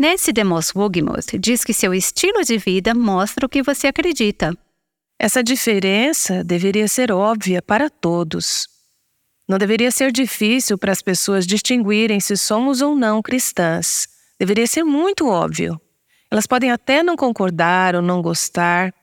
Nancy 0.00 0.32
DeMoss 0.32 0.74
Wogemuth 0.74 1.38
diz 1.38 1.62
que 1.62 1.74
seu 1.74 1.92
estilo 1.92 2.42
de 2.42 2.56
vida 2.56 2.94
mostra 2.94 3.44
o 3.44 3.48
que 3.50 3.62
você 3.62 3.88
acredita. 3.88 4.56
Essa 5.18 5.44
diferença 5.44 6.42
deveria 6.42 6.88
ser 6.88 7.12
óbvia 7.12 7.60
para 7.60 7.90
todos. 7.90 8.66
Não 9.46 9.58
deveria 9.58 9.90
ser 9.90 10.10
difícil 10.10 10.78
para 10.78 10.90
as 10.90 11.02
pessoas 11.02 11.46
distinguirem 11.46 12.18
se 12.18 12.34
somos 12.38 12.80
ou 12.80 12.96
não 12.96 13.20
cristãs. 13.20 14.08
Deveria 14.38 14.66
ser 14.66 14.84
muito 14.84 15.28
óbvio. 15.28 15.78
Elas 16.30 16.46
podem 16.46 16.70
até 16.70 17.02
não 17.02 17.14
concordar 17.14 17.94
ou 17.94 18.00
não 18.00 18.22
gostar, 18.22 18.94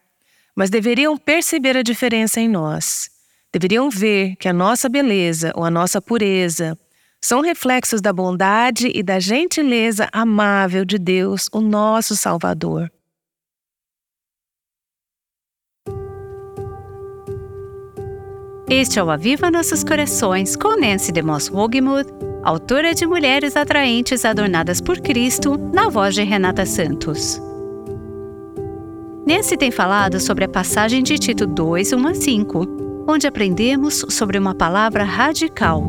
mas 0.55 0.71
deveriam 0.71 1.15
perceber 1.15 1.77
a 1.77 1.83
diferença 1.83 2.41
em 2.41 2.49
nós. 2.49 3.07
Deveriam 3.53 3.87
ver 3.87 4.35
que 4.37 4.47
a 4.47 4.53
nossa 4.53 4.89
beleza 4.89 5.51
ou 5.55 5.63
a 5.63 5.69
nossa 5.69 6.01
pureza 6.01 6.75
são 7.23 7.41
reflexos 7.41 8.01
da 8.01 8.13
bondade 8.13 8.91
e 8.93 9.01
da 9.01 9.19
gentileza 9.19 10.07
amável 10.11 10.85
de 10.85 10.97
Deus, 10.97 11.49
o 11.51 11.59
nosso 11.59 12.15
Salvador. 12.15 12.91
Este 18.69 18.99
é 18.99 19.03
o 19.03 19.09
Aviva 19.09 19.49
Nossos 19.49 19.81
Corações 19.81 20.57
com 20.57 20.77
Nancy 20.77 21.11
DeMoss 21.11 21.49
Wogemuth, 21.49 22.07
autora 22.43 22.93
de 22.93 23.07
Mulheres 23.07 23.55
Atraentes 23.55 24.25
Adornadas 24.25 24.81
por 24.81 24.99
Cristo, 24.99 25.57
na 25.73 25.87
voz 25.87 26.13
de 26.13 26.23
Renata 26.23 26.65
Santos. 26.65 27.41
Nancy 29.25 29.55
tem 29.57 29.71
falado 29.71 30.19
sobre 30.19 30.43
a 30.45 30.49
passagem 30.49 31.01
de 31.01 31.17
Tito 31.17 31.47
2, 31.47 31.93
1 31.93 32.07
a 32.07 32.13
5, 32.13 33.05
onde 33.07 33.25
aprendemos 33.25 34.05
sobre 34.09 34.37
uma 34.37 34.53
palavra 34.53 35.05
radical 35.05 35.85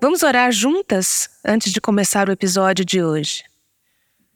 Vamos 0.00 0.22
orar 0.22 0.52
juntas 0.52 1.28
antes 1.44 1.72
de 1.72 1.80
começar 1.80 2.28
o 2.28 2.32
episódio 2.32 2.84
de 2.84 3.02
hoje. 3.02 3.42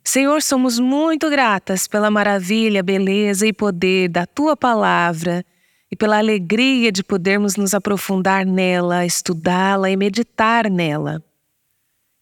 Senhor, 0.03 0.43
somos 0.43 0.81
muito 0.81 1.31
gratas 1.31 1.87
pela 1.87 2.11
maravilha, 2.11 2.83
beleza 2.83 3.47
e 3.47 3.53
poder 3.53 4.09
da 4.09 4.27
tua 4.27 4.57
palavra 4.57 5.45
e 5.89 5.95
pela 5.95 6.19
alegria 6.19 6.91
de 6.91 7.05
podermos 7.05 7.55
nos 7.55 7.75
aprofundar 7.75 8.45
nela, 8.45 9.07
estudá-la 9.07 9.89
e 9.89 9.97
meditar 9.97 10.69
nela. 10.69 11.23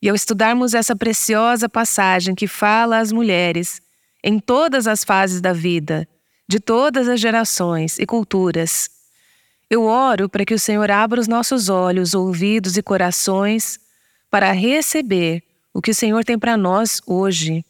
E 0.03 0.11
ao 0.11 0.15
estudarmos 0.15 0.75
essa 0.75 0.95
preciosa 0.95 1.67
passagem 1.67 2.35
que 2.35 2.47
fala 2.47 2.99
às 2.99 3.11
mulheres 3.11 3.81
em 4.23 4.39
todas 4.39 4.87
as 4.87 5.03
fases 5.03 5.41
da 5.41 5.55
vida, 5.55 6.07
de 6.47 6.61
todas 6.61 7.09
as 7.09 7.19
gerações 7.19 7.99
e 7.99 8.05
culturas, 8.05 8.91
eu 9.71 9.85
oro 9.85 10.29
para 10.29 10.45
que 10.45 10.53
o 10.53 10.59
Senhor 10.59 10.91
abra 10.91 11.21
os 11.21 11.29
nossos 11.29 11.69
olhos, 11.69 12.13
ouvidos 12.13 12.77
e 12.77 12.83
corações 12.83 13.79
para 14.29 14.51
receber 14.51 15.45
o 15.73 15.81
que 15.81 15.93
o 15.93 15.95
Senhor 15.95 16.25
tem 16.25 16.37
para 16.37 16.57
nós 16.57 17.01
hoje. 17.07 17.65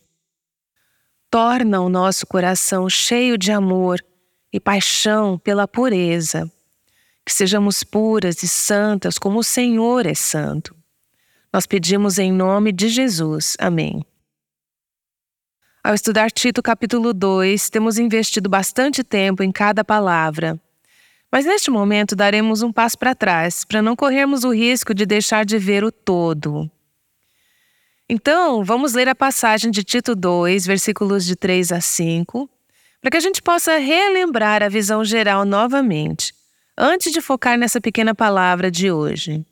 Torna 1.30 1.82
o 1.82 1.90
nosso 1.90 2.26
coração 2.26 2.88
cheio 2.88 3.36
de 3.36 3.52
amor 3.52 4.02
e 4.50 4.58
paixão 4.58 5.38
pela 5.38 5.68
pureza. 5.68 6.50
Que 7.24 7.32
sejamos 7.32 7.84
puras 7.84 8.42
e 8.42 8.48
santas 8.48 9.18
como 9.18 9.40
o 9.40 9.44
Senhor 9.44 10.06
é 10.06 10.14
santo. 10.14 10.74
Nós 11.52 11.66
pedimos 11.66 12.18
em 12.18 12.32
nome 12.32 12.72
de 12.72 12.88
Jesus. 12.88 13.56
Amém. 13.60 14.02
Ao 15.84 15.94
estudar 15.94 16.30
Tito 16.30 16.62
capítulo 16.62 17.12
2, 17.12 17.68
temos 17.68 17.98
investido 17.98 18.48
bastante 18.48 19.04
tempo 19.04 19.42
em 19.42 19.52
cada 19.52 19.84
palavra 19.84 20.58
mas 21.30 21.46
neste 21.46 21.70
momento 21.70 22.16
daremos 22.16 22.62
um 22.62 22.72
passo 22.72 22.98
para 22.98 23.14
trás, 23.14 23.64
para 23.64 23.80
não 23.80 23.94
corrermos 23.94 24.42
o 24.42 24.52
risco 24.52 24.92
de 24.92 25.06
deixar 25.06 25.44
de 25.44 25.58
ver 25.58 25.84
o 25.84 25.92
todo. 25.92 26.68
Então, 28.08 28.64
vamos 28.64 28.92
ler 28.92 29.08
a 29.08 29.14
passagem 29.14 29.70
de 29.70 29.84
Tito 29.84 30.16
2, 30.16 30.66
versículos 30.66 31.24
de 31.24 31.36
3 31.36 31.70
a 31.70 31.80
5, 31.80 32.50
para 33.00 33.12
que 33.12 33.16
a 33.16 33.20
gente 33.20 33.40
possa 33.40 33.78
relembrar 33.78 34.62
a 34.64 34.68
visão 34.68 35.04
geral 35.04 35.44
novamente, 35.44 36.34
antes 36.76 37.12
de 37.12 37.20
focar 37.20 37.56
nessa 37.56 37.80
pequena 37.80 38.12
palavra 38.12 38.68
de 38.68 38.90
hoje. 38.90 39.46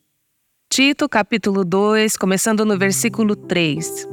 Tito, 0.69 1.09
capítulo 1.09 1.65
2, 1.65 2.17
começando 2.17 2.65
no 2.65 2.77
versículo 2.77 3.37
3. 3.37 4.09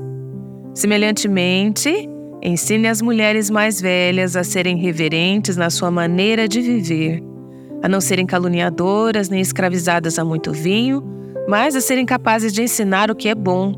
Semelhantemente, 0.75 2.07
ensine 2.41 2.87
as 2.87 3.01
mulheres 3.01 3.49
mais 3.49 3.81
velhas 3.81 4.35
a 4.35 4.43
serem 4.43 4.77
reverentes 4.77 5.57
na 5.57 5.71
sua 5.71 5.89
maneira 5.89 6.47
de 6.47 6.61
viver 6.61 7.34
a 7.81 7.87
não 7.87 8.01
serem 8.01 8.25
caluniadoras 8.25 9.29
nem 9.29 9.41
escravizadas 9.41 10.17
a 10.17 10.25
muito 10.25 10.51
vinho, 10.51 11.03
mas 11.47 11.75
a 11.75 11.81
serem 11.81 12.05
capazes 12.05 12.51
de 12.53 12.63
ensinar 12.63 13.11
o 13.11 13.15
que 13.15 13.29
é 13.29 13.35
bom. 13.35 13.73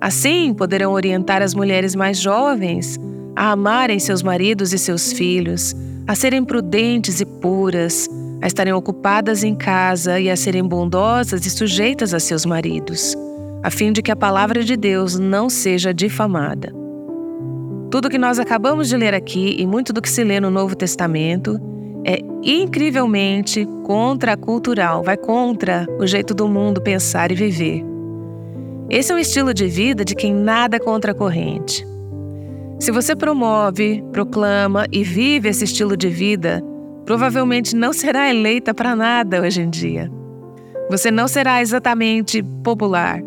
Assim, 0.00 0.52
poderão 0.52 0.92
orientar 0.92 1.42
as 1.42 1.54
mulheres 1.54 1.94
mais 1.94 2.18
jovens 2.18 2.98
a 3.36 3.52
amarem 3.52 3.98
seus 3.98 4.22
maridos 4.22 4.72
e 4.72 4.78
seus 4.78 5.12
filhos, 5.12 5.74
a 6.06 6.14
serem 6.14 6.44
prudentes 6.44 7.20
e 7.20 7.24
puras, 7.24 8.08
a 8.42 8.46
estarem 8.46 8.72
ocupadas 8.72 9.44
em 9.44 9.54
casa 9.54 10.18
e 10.18 10.28
a 10.28 10.36
serem 10.36 10.64
bondosas 10.64 11.46
e 11.46 11.50
sujeitas 11.50 12.12
a 12.12 12.20
seus 12.20 12.44
maridos, 12.44 13.16
a 13.62 13.70
fim 13.70 13.92
de 13.92 14.02
que 14.02 14.10
a 14.10 14.16
palavra 14.16 14.64
de 14.64 14.76
Deus 14.76 15.18
não 15.18 15.48
seja 15.48 15.94
difamada. 15.94 16.72
Tudo 17.90 18.10
que 18.10 18.18
nós 18.18 18.38
acabamos 18.38 18.88
de 18.88 18.96
ler 18.96 19.14
aqui 19.14 19.54
e 19.58 19.66
muito 19.66 19.92
do 19.92 20.02
que 20.02 20.10
se 20.10 20.24
lê 20.24 20.40
no 20.40 20.50
Novo 20.50 20.74
Testamento 20.74 21.60
é 22.04 22.18
incrivelmente 22.42 23.66
contracultural, 23.84 25.02
vai 25.02 25.16
contra 25.16 25.86
o 25.98 26.06
jeito 26.06 26.34
do 26.34 26.48
mundo 26.48 26.80
pensar 26.80 27.30
e 27.30 27.34
viver. 27.34 27.84
Esse 28.90 29.12
é 29.12 29.14
um 29.14 29.18
estilo 29.18 29.54
de 29.54 29.66
vida 29.68 30.04
de 30.04 30.14
quem 30.14 30.34
nada 30.34 30.78
contra 30.80 31.12
a 31.12 31.14
corrente. 31.14 31.86
Se 32.78 32.90
você 32.90 33.14
promove, 33.14 34.02
proclama 34.10 34.86
e 34.90 35.04
vive 35.04 35.48
esse 35.48 35.64
estilo 35.64 35.96
de 35.96 36.08
vida, 36.08 36.62
provavelmente 37.06 37.76
não 37.76 37.92
será 37.92 38.28
eleita 38.28 38.74
para 38.74 38.96
nada 38.96 39.40
hoje 39.40 39.62
em 39.62 39.70
dia. 39.70 40.10
Você 40.90 41.10
não 41.10 41.28
será 41.28 41.62
exatamente 41.62 42.42
popular, 42.64 43.22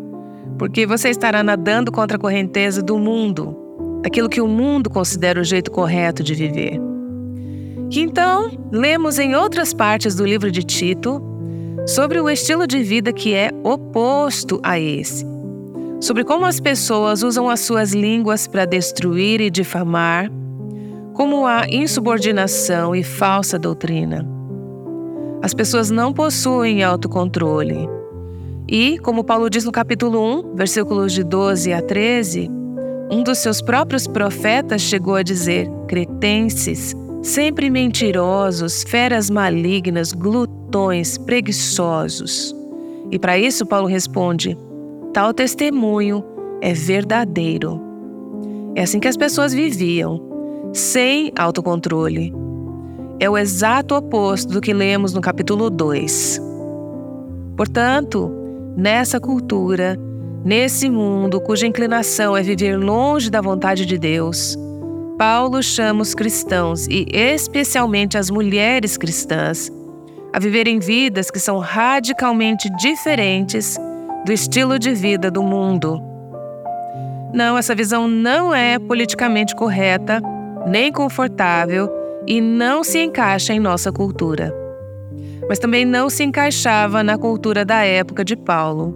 porque 0.58 0.86
você 0.86 1.08
estará 1.08 1.42
nadando 1.42 1.90
contra 1.90 2.16
a 2.16 2.20
correnteza 2.20 2.82
do 2.82 2.98
mundo, 2.98 3.56
daquilo 4.02 4.28
que 4.28 4.40
o 4.40 4.46
mundo 4.46 4.90
considera 4.90 5.40
o 5.40 5.44
jeito 5.44 5.70
correto 5.70 6.22
de 6.22 6.34
viver 6.34 6.95
que 7.90 8.00
então 8.00 8.50
lemos 8.72 9.18
em 9.18 9.34
outras 9.34 9.72
partes 9.72 10.14
do 10.14 10.24
livro 10.24 10.50
de 10.50 10.62
Tito 10.62 11.22
sobre 11.86 12.20
o 12.20 12.28
estilo 12.28 12.66
de 12.66 12.82
vida 12.82 13.12
que 13.12 13.32
é 13.32 13.50
oposto 13.62 14.60
a 14.62 14.78
esse, 14.78 15.24
sobre 16.00 16.24
como 16.24 16.44
as 16.44 16.58
pessoas 16.58 17.22
usam 17.22 17.48
as 17.48 17.60
suas 17.60 17.92
línguas 17.92 18.46
para 18.46 18.64
destruir 18.64 19.40
e 19.40 19.50
difamar, 19.50 20.30
como 21.14 21.46
a 21.46 21.66
insubordinação 21.68 22.94
e 22.94 23.02
falsa 23.02 23.58
doutrina. 23.58 24.26
As 25.42 25.54
pessoas 25.54 25.90
não 25.90 26.12
possuem 26.12 26.82
autocontrole. 26.82 27.88
E, 28.68 28.98
como 28.98 29.22
Paulo 29.22 29.48
diz 29.48 29.64
no 29.64 29.70
capítulo 29.70 30.20
1, 30.40 30.56
versículos 30.56 31.12
de 31.12 31.22
12 31.22 31.72
a 31.72 31.80
13, 31.80 32.50
um 33.10 33.22
dos 33.22 33.38
seus 33.38 33.62
próprios 33.62 34.08
profetas 34.08 34.82
chegou 34.82 35.14
a 35.14 35.22
dizer: 35.22 35.70
cretenses, 35.86 36.94
sempre 37.26 37.68
mentirosos, 37.68 38.84
feras 38.84 39.28
malignas, 39.28 40.12
glutões, 40.12 41.18
preguiçosos. 41.18 42.54
E 43.10 43.18
para 43.18 43.36
isso, 43.36 43.66
Paulo 43.66 43.88
responde: 43.88 44.56
tal 45.12 45.34
testemunho 45.34 46.24
é 46.60 46.72
verdadeiro. 46.72 47.80
É 48.76 48.82
assim 48.82 49.00
que 49.00 49.08
as 49.08 49.16
pessoas 49.16 49.52
viviam, 49.52 50.20
sem 50.72 51.32
autocontrole. 51.36 52.32
É 53.18 53.28
o 53.28 53.36
exato 53.36 53.94
oposto 53.94 54.52
do 54.52 54.60
que 54.60 54.72
lemos 54.72 55.12
no 55.12 55.20
capítulo 55.20 55.68
2. 55.68 56.40
Portanto, 57.56 58.30
nessa 58.76 59.18
cultura, 59.18 59.98
nesse 60.44 60.88
mundo 60.88 61.40
cuja 61.40 61.66
inclinação 61.66 62.36
é 62.36 62.42
viver 62.42 62.76
longe 62.76 63.30
da 63.30 63.40
vontade 63.40 63.86
de 63.86 63.98
Deus, 63.98 64.56
Paulo 65.18 65.62
chama 65.62 66.02
os 66.02 66.14
cristãos, 66.14 66.86
e 66.88 67.06
especialmente 67.10 68.18
as 68.18 68.28
mulheres 68.28 68.98
cristãs, 68.98 69.72
a 70.30 70.38
viverem 70.38 70.78
vidas 70.78 71.30
que 71.30 71.40
são 71.40 71.58
radicalmente 71.58 72.68
diferentes 72.76 73.78
do 74.26 74.32
estilo 74.32 74.78
de 74.78 74.92
vida 74.92 75.30
do 75.30 75.42
mundo. 75.42 76.02
Não, 77.32 77.56
essa 77.56 77.74
visão 77.74 78.06
não 78.06 78.54
é 78.54 78.78
politicamente 78.78 79.56
correta, 79.56 80.20
nem 80.66 80.92
confortável 80.92 81.88
e 82.26 82.38
não 82.38 82.84
se 82.84 82.98
encaixa 82.98 83.54
em 83.54 83.60
nossa 83.60 83.90
cultura. 83.90 84.54
Mas 85.48 85.58
também 85.58 85.86
não 85.86 86.10
se 86.10 86.24
encaixava 86.24 87.02
na 87.02 87.16
cultura 87.16 87.64
da 87.64 87.82
época 87.82 88.22
de 88.22 88.36
Paulo. 88.36 88.94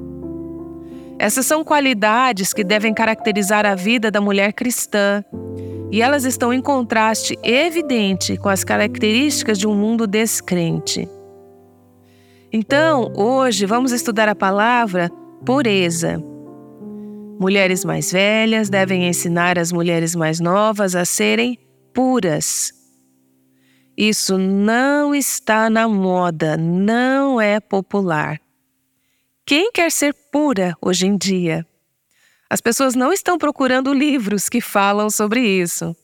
Essas 1.18 1.46
são 1.46 1.64
qualidades 1.64 2.52
que 2.52 2.64
devem 2.64 2.92
caracterizar 2.92 3.64
a 3.64 3.74
vida 3.74 4.10
da 4.10 4.20
mulher 4.20 4.52
cristã 4.52 5.24
e 5.90 6.02
elas 6.02 6.24
estão 6.24 6.52
em 6.52 6.60
contraste 6.60 7.38
evidente 7.42 8.36
com 8.36 8.48
as 8.48 8.62
características 8.62 9.58
de 9.58 9.66
um 9.66 9.74
mundo 9.74 10.06
descrente. 10.06 11.08
Então, 12.52 13.12
hoje 13.16 13.66
vamos 13.66 13.92
estudar 13.92 14.28
a 14.28 14.34
palavra 14.34 15.10
pureza. 15.44 16.22
Mulheres 17.38 17.84
mais 17.84 18.12
velhas 18.12 18.68
devem 18.68 19.08
ensinar 19.08 19.58
as 19.58 19.72
mulheres 19.72 20.14
mais 20.14 20.40
novas 20.40 20.94
a 20.94 21.04
serem 21.04 21.58
puras. 21.92 22.72
Isso 23.96 24.38
não 24.38 25.14
está 25.14 25.70
na 25.70 25.88
moda, 25.88 26.56
não 26.56 27.40
é 27.40 27.60
popular. 27.60 28.40
Quem 29.46 29.72
quer 29.72 29.90
ser 29.90 30.14
pura 30.30 30.74
hoje 30.80 31.06
em 31.06 31.16
dia? 31.16 31.66
As 32.50 32.60
pessoas 32.60 32.96
não 32.96 33.12
estão 33.12 33.38
procurando 33.38 33.94
livros 33.94 34.48
que 34.48 34.60
falam 34.60 35.08
sobre 35.08 35.40
isso. 35.40 35.96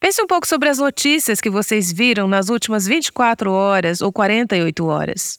Pense 0.00 0.20
um 0.20 0.26
pouco 0.26 0.44
sobre 0.44 0.68
as 0.68 0.78
notícias 0.78 1.40
que 1.40 1.48
vocês 1.48 1.92
viram 1.92 2.26
nas 2.26 2.48
últimas 2.48 2.84
24 2.84 3.52
horas 3.52 4.00
ou 4.00 4.12
48 4.12 4.84
horas. 4.84 5.38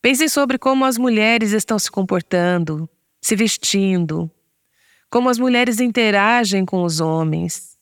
Pensem 0.00 0.28
sobre 0.28 0.58
como 0.58 0.84
as 0.84 0.96
mulheres 0.96 1.50
estão 1.50 1.76
se 1.76 1.90
comportando, 1.90 2.88
se 3.20 3.34
vestindo, 3.34 4.30
como 5.10 5.28
as 5.28 5.38
mulheres 5.38 5.80
interagem 5.80 6.64
com 6.64 6.84
os 6.84 7.00
homens. 7.00 7.76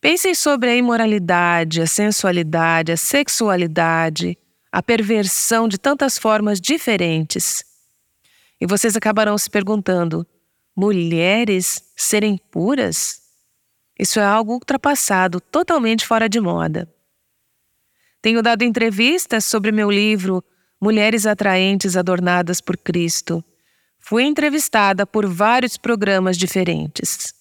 Pensem 0.00 0.32
sobre 0.32 0.70
a 0.70 0.76
imoralidade, 0.76 1.82
a 1.82 1.86
sensualidade, 1.88 2.92
a 2.92 2.96
sexualidade, 2.96 4.38
a 4.70 4.80
perversão 4.80 5.66
de 5.66 5.76
tantas 5.76 6.16
formas 6.16 6.60
diferentes. 6.60 7.71
E 8.62 8.66
vocês 8.66 8.94
acabarão 8.94 9.36
se 9.36 9.50
perguntando: 9.50 10.24
mulheres 10.76 11.82
serem 11.96 12.38
puras? 12.38 13.20
Isso 13.98 14.20
é 14.20 14.24
algo 14.24 14.52
ultrapassado, 14.52 15.40
totalmente 15.40 16.06
fora 16.06 16.28
de 16.28 16.38
moda. 16.38 16.88
Tenho 18.20 18.40
dado 18.40 18.62
entrevistas 18.62 19.44
sobre 19.44 19.72
meu 19.72 19.90
livro 19.90 20.44
Mulheres 20.80 21.26
Atraentes 21.26 21.96
Adornadas 21.96 22.60
por 22.60 22.76
Cristo. 22.76 23.44
Fui 23.98 24.22
entrevistada 24.22 25.04
por 25.04 25.26
vários 25.26 25.76
programas 25.76 26.38
diferentes. 26.38 27.34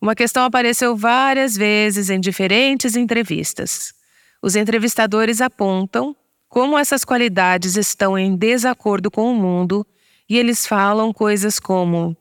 Uma 0.00 0.14
questão 0.14 0.44
apareceu 0.44 0.96
várias 0.96 1.54
vezes 1.54 2.08
em 2.08 2.18
diferentes 2.18 2.96
entrevistas. 2.96 3.92
Os 4.40 4.56
entrevistadores 4.56 5.42
apontam 5.42 6.16
como 6.48 6.78
essas 6.78 7.04
qualidades 7.04 7.76
estão 7.76 8.16
em 8.16 8.34
desacordo 8.34 9.10
com 9.10 9.30
o 9.30 9.34
mundo 9.34 9.86
e 10.28 10.38
eles 10.38 10.66
falam 10.66 11.12
coisas 11.12 11.58
como: 11.58 12.16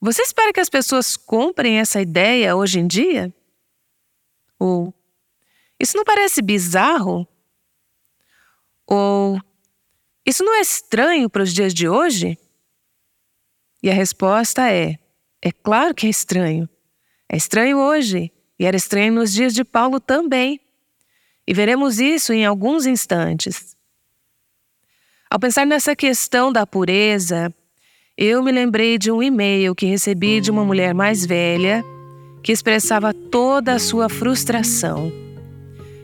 você 0.00 0.22
espera 0.22 0.52
que 0.52 0.60
as 0.60 0.68
pessoas 0.68 1.16
comprem 1.16 1.78
essa 1.78 2.00
ideia 2.00 2.56
hoje 2.56 2.78
em 2.78 2.86
dia? 2.86 3.34
Ou 4.58 4.94
isso 5.78 5.96
não 5.96 6.04
parece 6.04 6.42
bizarro? 6.42 7.26
Ou 8.86 9.40
isso 10.26 10.44
não 10.44 10.54
é 10.56 10.60
estranho 10.60 11.28
para 11.28 11.42
os 11.42 11.52
dias 11.52 11.72
de 11.72 11.88
hoje? 11.88 12.38
E 13.82 13.90
a 13.90 13.94
resposta 13.94 14.70
é: 14.70 14.98
é 15.40 15.52
claro 15.52 15.94
que 15.94 16.06
é 16.06 16.10
estranho. 16.10 16.68
É 17.28 17.36
estranho 17.36 17.78
hoje 17.78 18.32
e 18.58 18.64
era 18.64 18.76
estranho 18.76 19.12
nos 19.12 19.32
dias 19.32 19.54
de 19.54 19.64
Paulo 19.64 20.00
também. 20.00 20.60
E 21.46 21.54
veremos 21.54 21.98
isso 21.98 22.32
em 22.32 22.44
alguns 22.44 22.86
instantes. 22.86 23.76
Ao 25.30 25.38
pensar 25.38 25.66
nessa 25.66 25.94
questão 25.94 26.50
da 26.50 26.66
pureza, 26.66 27.52
eu 28.16 28.42
me 28.42 28.50
lembrei 28.50 28.96
de 28.96 29.12
um 29.12 29.22
e-mail 29.22 29.74
que 29.74 29.84
recebi 29.84 30.40
de 30.40 30.50
uma 30.50 30.64
mulher 30.64 30.94
mais 30.94 31.26
velha 31.26 31.84
que 32.42 32.50
expressava 32.50 33.12
toda 33.12 33.74
a 33.74 33.78
sua 33.78 34.08
frustração. 34.08 35.12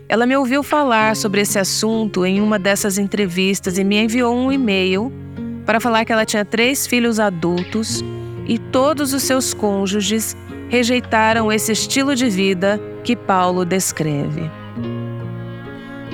Ela 0.07 0.27
me 0.27 0.37
ouviu 0.37 0.61
falar 0.61 1.15
sobre 1.15 1.41
esse 1.41 1.57
assunto 1.57 2.23
em 2.23 2.39
uma 2.39 2.59
dessas 2.59 2.99
entrevistas 2.99 3.79
e 3.79 3.83
me 3.83 3.97
enviou 3.97 4.35
um 4.35 4.51
e-mail 4.51 5.11
para 5.65 5.79
falar 5.79 6.05
que 6.05 6.13
ela 6.13 6.23
tinha 6.23 6.45
três 6.45 6.85
filhos 6.85 7.19
adultos 7.19 8.03
e 8.45 8.59
todos 8.59 9.11
os 9.11 9.23
seus 9.23 9.55
cônjuges 9.55 10.37
rejeitaram 10.69 11.51
esse 11.51 11.71
estilo 11.71 12.15
de 12.15 12.29
vida 12.29 12.79
que 13.03 13.15
Paulo 13.15 13.65
descreve. 13.65 14.64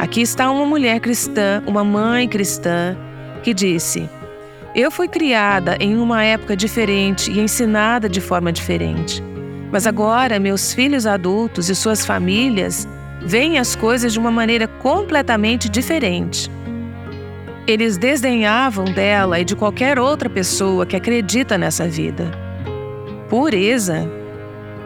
Aqui 0.02 0.22
está 0.22 0.50
uma 0.50 0.66
mulher 0.66 1.00
cristã, 1.00 1.62
uma 1.68 1.84
mãe 1.84 2.28
cristã, 2.28 2.98
que 3.44 3.54
disse: 3.54 4.10
eu 4.74 4.90
fui 4.90 5.08
criada 5.08 5.78
em 5.80 5.96
uma 5.96 6.24
época 6.24 6.58
diferente 6.58 7.30
e 7.30 7.40
ensinada 7.40 8.10
de 8.10 8.20
forma 8.20 8.52
diferente. 8.52 9.22
Mas 9.72 9.86
agora, 9.86 10.40
meus 10.40 10.74
filhos 10.74 11.06
adultos 11.06 11.70
e 11.70 11.76
suas 11.76 12.04
famílias 12.04 12.88
veem 13.22 13.60
as 13.60 13.76
coisas 13.76 14.12
de 14.12 14.18
uma 14.18 14.32
maneira 14.32 14.68
completamente 14.68 15.70
diferente. 15.70 16.50
Eles 17.68 17.96
desdenhavam 17.96 18.86
dela 18.86 19.40
e 19.40 19.46
de 19.46 19.56
qualquer 19.56 20.00
outra 20.00 20.28
pessoa 20.28 20.84
que 20.84 20.96
acredita 20.96 21.60
nessa 21.60 21.88
vida. 21.88 22.32
Pureza. 23.30 24.10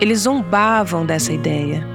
Eles 0.01 0.19
zombavam 0.19 1.05
dessa 1.05 1.31
ideia. 1.31 1.94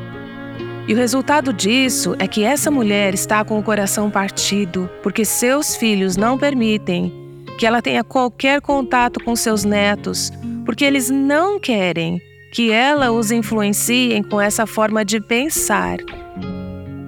E 0.90 0.92
o 0.92 0.96
resultado 0.96 1.52
disso 1.52 2.16
é 2.18 2.26
que 2.26 2.42
essa 2.42 2.68
mulher 2.68 3.14
está 3.14 3.44
com 3.44 3.56
o 3.56 3.62
coração 3.62 4.10
partido 4.10 4.90
porque 5.04 5.24
seus 5.24 5.76
filhos 5.76 6.16
não 6.16 6.36
permitem 6.36 7.12
que 7.56 7.64
ela 7.64 7.80
tenha 7.80 8.02
qualquer 8.02 8.60
contato 8.60 9.22
com 9.22 9.36
seus 9.36 9.62
netos, 9.62 10.32
porque 10.66 10.84
eles 10.84 11.08
não 11.08 11.60
querem 11.60 12.20
que 12.52 12.72
ela 12.72 13.12
os 13.12 13.30
influencie 13.30 14.20
com 14.24 14.40
essa 14.40 14.66
forma 14.66 15.04
de 15.04 15.20
pensar. 15.20 15.98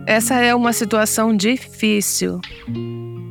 Essa 0.07 0.37
é 0.37 0.55
uma 0.55 0.73
situação 0.73 1.37
difícil. 1.37 2.41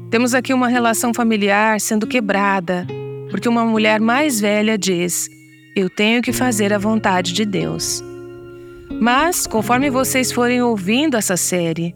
Temos 0.09 0.33
aqui 0.33 0.53
uma 0.53 0.67
relação 0.67 1.13
familiar 1.13 1.79
sendo 1.79 2.05
quebrada, 2.05 2.85
porque 3.29 3.47
uma 3.47 3.63
mulher 3.63 4.01
mais 4.01 4.41
velha 4.41 4.77
diz: 4.77 5.29
Eu 5.77 5.89
tenho 5.89 6.21
que 6.21 6.33
fazer 6.33 6.73
a 6.73 6.77
vontade 6.77 7.31
de 7.31 7.45
Deus. 7.45 8.03
Mas, 9.01 9.47
conforme 9.47 9.89
vocês 9.89 10.31
forem 10.31 10.61
ouvindo 10.61 11.17
essa 11.17 11.35
série, 11.35 11.95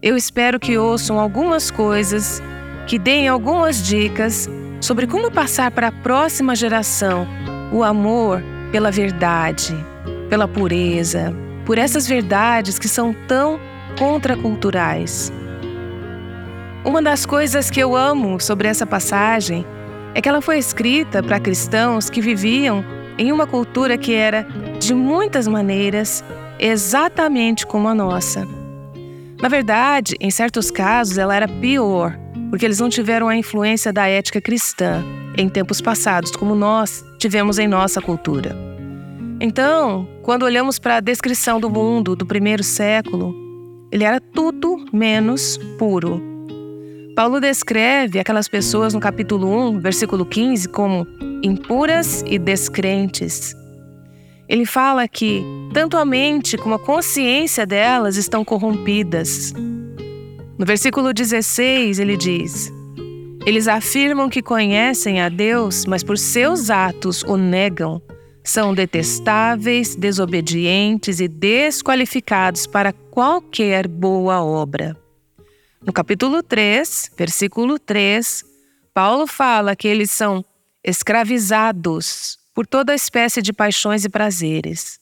eu 0.00 0.16
espero 0.16 0.60
que 0.60 0.78
ouçam 0.78 1.18
algumas 1.18 1.72
coisas 1.72 2.40
que 2.86 3.00
deem 3.00 3.26
algumas 3.26 3.84
dicas 3.84 4.48
sobre 4.80 5.08
como 5.08 5.28
passar 5.28 5.72
para 5.72 5.88
a 5.88 5.92
próxima 5.92 6.54
geração 6.54 7.26
o 7.72 7.82
amor 7.82 8.40
pela 8.70 8.92
verdade, 8.92 9.74
pela 10.30 10.46
pureza, 10.46 11.34
por 11.64 11.78
essas 11.78 12.06
verdades 12.06 12.78
que 12.78 12.86
são 12.86 13.12
tão 13.26 13.58
contraculturais. 13.98 15.32
Uma 16.84 17.02
das 17.02 17.26
coisas 17.26 17.68
que 17.70 17.80
eu 17.80 17.96
amo 17.96 18.38
sobre 18.40 18.68
essa 18.68 18.86
passagem 18.86 19.66
é 20.14 20.20
que 20.20 20.28
ela 20.28 20.40
foi 20.40 20.58
escrita 20.58 21.24
para 21.24 21.40
cristãos 21.40 22.08
que 22.08 22.20
viviam 22.20 22.84
em 23.18 23.32
uma 23.32 23.48
cultura 23.48 23.98
que 23.98 24.14
era, 24.14 24.46
de 24.86 24.94
muitas 24.94 25.48
maneiras, 25.48 26.22
exatamente 26.58 27.66
como 27.66 27.88
a 27.88 27.94
nossa. 27.94 28.46
Na 29.40 29.48
verdade, 29.48 30.14
em 30.20 30.30
certos 30.30 30.70
casos, 30.70 31.18
ela 31.18 31.34
era 31.34 31.48
pior 31.48 32.16
porque 32.48 32.64
eles 32.64 32.78
não 32.78 32.88
tiveram 32.88 33.28
a 33.28 33.36
influência 33.36 33.92
da 33.92 34.06
ética 34.06 34.40
cristã 34.40 35.04
em 35.36 35.48
tempos 35.48 35.80
passados, 35.80 36.30
como 36.30 36.54
nós 36.54 37.04
tivemos 37.18 37.58
em 37.58 37.66
nossa 37.66 38.00
cultura. 38.00 38.56
Então, 39.40 40.08
quando 40.22 40.44
olhamos 40.44 40.78
para 40.78 40.96
a 40.96 41.00
descrição 41.00 41.60
do 41.60 41.68
mundo 41.68 42.16
do 42.16 42.24
primeiro 42.24 42.62
século, 42.62 43.34
ele 43.92 44.04
era 44.04 44.20
tudo 44.20 44.84
menos 44.92 45.58
puro. 45.78 46.22
Paulo 47.14 47.40
descreve 47.40 48.18
aquelas 48.18 48.48
pessoas 48.48 48.94
no 48.94 49.00
capítulo 49.00 49.48
1, 49.70 49.80
versículo 49.80 50.24
15, 50.24 50.68
como 50.68 51.06
impuras 51.42 52.22
e 52.26 52.38
descrentes. 52.38 53.54
Ele 54.48 54.64
fala 54.64 55.08
que 55.08 55.42
tanto 55.72 55.96
a 55.96 56.04
mente 56.04 56.56
como 56.56 56.76
a 56.76 56.78
consciência 56.78 57.66
delas 57.66 58.16
estão 58.16 58.44
corrompidas. 58.44 59.52
No 60.58 60.64
versículo 60.64 61.12
16, 61.12 61.98
ele 61.98 62.16
diz: 62.16 62.72
Eles 63.44 63.66
afirmam 63.66 64.28
que 64.28 64.40
conhecem 64.40 65.20
a 65.20 65.28
Deus, 65.28 65.84
mas 65.84 66.04
por 66.04 66.16
seus 66.16 66.70
atos 66.70 67.22
o 67.24 67.36
negam. 67.36 68.00
São 68.44 68.72
detestáveis, 68.72 69.96
desobedientes 69.96 71.18
e 71.18 71.26
desqualificados 71.26 72.64
para 72.64 72.92
qualquer 72.92 73.88
boa 73.88 74.40
obra. 74.44 74.96
No 75.84 75.92
capítulo 75.92 76.44
3, 76.44 77.10
versículo 77.18 77.76
3, 77.76 78.44
Paulo 78.94 79.26
fala 79.26 79.74
que 79.74 79.88
eles 79.88 80.12
são 80.12 80.44
escravizados 80.84 82.38
por 82.56 82.66
toda 82.66 82.94
espécie 82.94 83.42
de 83.42 83.52
paixões 83.52 84.06
e 84.06 84.08
prazeres. 84.08 84.98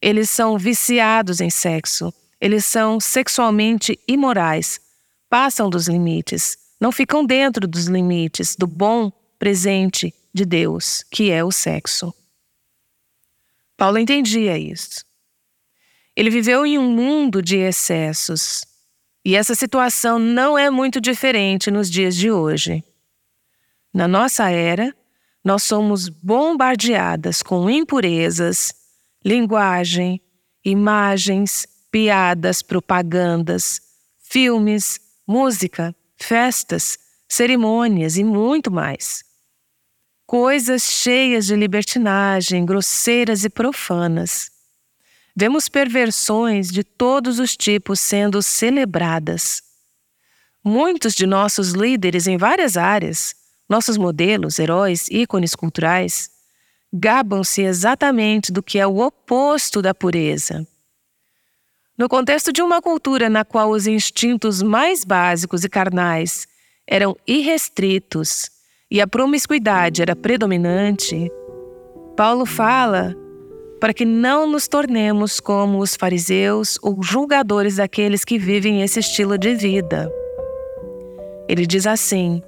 Eles 0.00 0.30
são 0.30 0.56
viciados 0.56 1.42
em 1.42 1.50
sexo, 1.50 2.10
eles 2.40 2.64
são 2.64 2.98
sexualmente 2.98 4.00
imorais, 4.08 4.80
passam 5.28 5.68
dos 5.68 5.88
limites, 5.88 6.56
não 6.80 6.90
ficam 6.90 7.22
dentro 7.22 7.68
dos 7.68 7.84
limites 7.84 8.56
do 8.56 8.66
bom 8.66 9.12
presente 9.38 10.14
de 10.32 10.46
Deus, 10.46 11.04
que 11.10 11.30
é 11.30 11.44
o 11.44 11.52
sexo. 11.52 12.14
Paulo 13.76 13.98
entendia 13.98 14.56
isso. 14.56 15.04
Ele 16.16 16.30
viveu 16.30 16.64
em 16.64 16.78
um 16.78 16.90
mundo 16.90 17.42
de 17.42 17.58
excessos 17.58 18.64
E 19.22 19.36
essa 19.36 19.54
situação 19.54 20.18
não 20.18 20.56
é 20.56 20.70
muito 20.70 20.98
diferente 20.98 21.70
nos 21.70 21.90
dias 21.90 22.16
de 22.16 22.30
hoje. 22.30 22.82
Na 23.92 24.08
nossa 24.08 24.50
era, 24.50 24.94
nós 25.46 25.62
somos 25.62 26.08
bombardeadas 26.08 27.40
com 27.40 27.70
impurezas, 27.70 28.74
linguagem, 29.24 30.20
imagens, 30.64 31.68
piadas, 31.88 32.62
propagandas, 32.62 33.80
filmes, 34.18 34.98
música, 35.24 35.94
festas, 36.16 36.98
cerimônias 37.28 38.16
e 38.16 38.24
muito 38.24 38.72
mais. 38.72 39.22
Coisas 40.26 40.82
cheias 40.82 41.46
de 41.46 41.54
libertinagem, 41.54 42.66
grosseiras 42.66 43.44
e 43.44 43.48
profanas. 43.48 44.50
Vemos 45.36 45.68
perversões 45.68 46.72
de 46.72 46.82
todos 46.82 47.38
os 47.38 47.56
tipos 47.56 48.00
sendo 48.00 48.42
celebradas. 48.42 49.62
Muitos 50.64 51.14
de 51.14 51.24
nossos 51.24 51.70
líderes 51.70 52.26
em 52.26 52.36
várias 52.36 52.76
áreas, 52.76 53.35
nossos 53.68 53.96
modelos, 53.96 54.58
heróis, 54.58 55.08
ícones 55.10 55.54
culturais, 55.54 56.30
gabam-se 56.92 57.62
exatamente 57.62 58.52
do 58.52 58.62
que 58.62 58.78
é 58.78 58.86
o 58.86 58.98
oposto 58.98 59.82
da 59.82 59.94
pureza. 59.94 60.66
No 61.98 62.08
contexto 62.08 62.52
de 62.52 62.62
uma 62.62 62.82
cultura 62.82 63.30
na 63.30 63.44
qual 63.44 63.70
os 63.70 63.86
instintos 63.86 64.62
mais 64.62 65.04
básicos 65.04 65.64
e 65.64 65.68
carnais 65.68 66.46
eram 66.86 67.16
irrestritos 67.26 68.50
e 68.90 69.00
a 69.00 69.06
promiscuidade 69.06 70.02
era 70.02 70.14
predominante, 70.14 71.30
Paulo 72.16 72.46
fala 72.46 73.14
para 73.80 73.92
que 73.92 74.04
não 74.04 74.46
nos 74.46 74.68
tornemos 74.68 75.40
como 75.40 75.78
os 75.78 75.96
fariseus 75.96 76.78
ou 76.82 77.02
julgadores 77.02 77.76
daqueles 77.76 78.24
que 78.24 78.38
vivem 78.38 78.82
esse 78.82 79.00
estilo 79.00 79.36
de 79.36 79.54
vida. 79.54 80.10
Ele 81.48 81.66
diz 81.66 81.86
assim: 81.86 82.42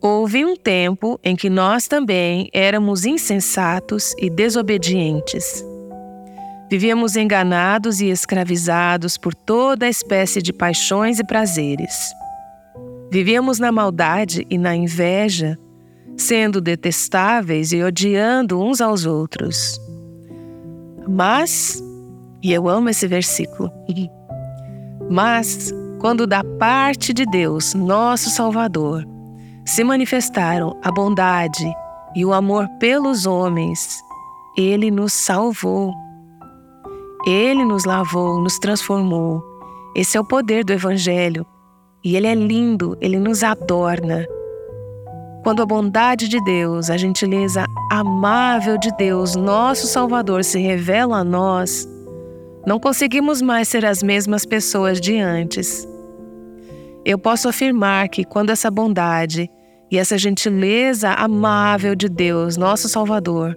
Houve 0.00 0.44
um 0.44 0.54
tempo 0.54 1.18
em 1.24 1.34
que 1.34 1.48
nós 1.48 1.88
também 1.88 2.48
éramos 2.52 3.04
insensatos 3.04 4.14
e 4.18 4.28
desobedientes. 4.28 5.64
Vivíamos 6.70 7.16
enganados 7.16 8.00
e 8.00 8.06
escravizados 8.06 9.16
por 9.16 9.34
toda 9.34 9.88
espécie 9.88 10.42
de 10.42 10.52
paixões 10.52 11.18
e 11.18 11.24
prazeres. 11.24 11.94
Vivíamos 13.10 13.58
na 13.58 13.72
maldade 13.72 14.46
e 14.50 14.58
na 14.58 14.74
inveja, 14.74 15.56
sendo 16.16 16.60
detestáveis 16.60 17.72
e 17.72 17.82
odiando 17.82 18.60
uns 18.60 18.80
aos 18.80 19.06
outros. 19.06 19.80
Mas, 21.08 21.82
e 22.42 22.52
eu 22.52 22.68
amo 22.68 22.90
esse 22.90 23.06
versículo, 23.06 23.70
mas 25.08 25.72
quando 26.00 26.26
da 26.26 26.42
parte 26.58 27.12
de 27.12 27.24
Deus, 27.24 27.74
nosso 27.74 28.28
Salvador, 28.28 29.15
se 29.66 29.82
manifestaram 29.82 30.78
a 30.82 30.92
bondade 30.92 31.66
e 32.14 32.24
o 32.24 32.32
amor 32.32 32.68
pelos 32.78 33.26
homens, 33.26 34.00
ele 34.56 34.90
nos 34.90 35.12
salvou. 35.12 35.92
Ele 37.26 37.64
nos 37.64 37.84
lavou, 37.84 38.40
nos 38.40 38.58
transformou. 38.58 39.42
Esse 39.94 40.16
é 40.16 40.20
o 40.20 40.24
poder 40.24 40.64
do 40.64 40.72
Evangelho. 40.72 41.44
E 42.04 42.16
ele 42.16 42.28
é 42.28 42.34
lindo, 42.34 42.96
ele 43.00 43.18
nos 43.18 43.42
adorna. 43.42 44.24
Quando 45.42 45.62
a 45.62 45.66
bondade 45.66 46.28
de 46.28 46.42
Deus, 46.44 46.88
a 46.88 46.96
gentileza 46.96 47.64
amável 47.90 48.78
de 48.78 48.90
Deus, 48.96 49.34
nosso 49.34 49.88
Salvador, 49.88 50.44
se 50.44 50.60
revela 50.60 51.18
a 51.18 51.24
nós, 51.24 51.88
não 52.64 52.78
conseguimos 52.78 53.42
mais 53.42 53.68
ser 53.68 53.84
as 53.84 54.02
mesmas 54.02 54.46
pessoas 54.46 55.00
de 55.00 55.18
antes. 55.18 55.86
Eu 57.04 57.18
posso 57.18 57.48
afirmar 57.48 58.08
que 58.08 58.24
quando 58.24 58.50
essa 58.50 58.70
bondade 58.70 59.50
e 59.90 59.98
essa 59.98 60.18
gentileza 60.18 61.10
amável 61.10 61.94
de 61.94 62.08
Deus, 62.08 62.56
nosso 62.56 62.88
Salvador, 62.88 63.56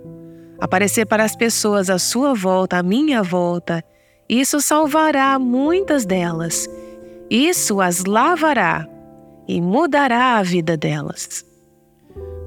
aparecer 0.60 1.06
para 1.06 1.24
as 1.24 1.36
pessoas 1.36 1.90
à 1.90 1.98
sua 1.98 2.34
volta, 2.34 2.78
à 2.78 2.84
minha 2.84 3.24
volta, 3.24 3.84
isso 4.28 4.62
salvará 4.62 5.40
muitas 5.40 6.06
delas. 6.06 6.70
Isso 7.30 7.82
as 7.82 8.06
lavará 8.06 8.88
e 9.48 9.60
mudará 9.60 10.38
a 10.38 10.44
vida 10.44 10.78
delas. 10.78 11.46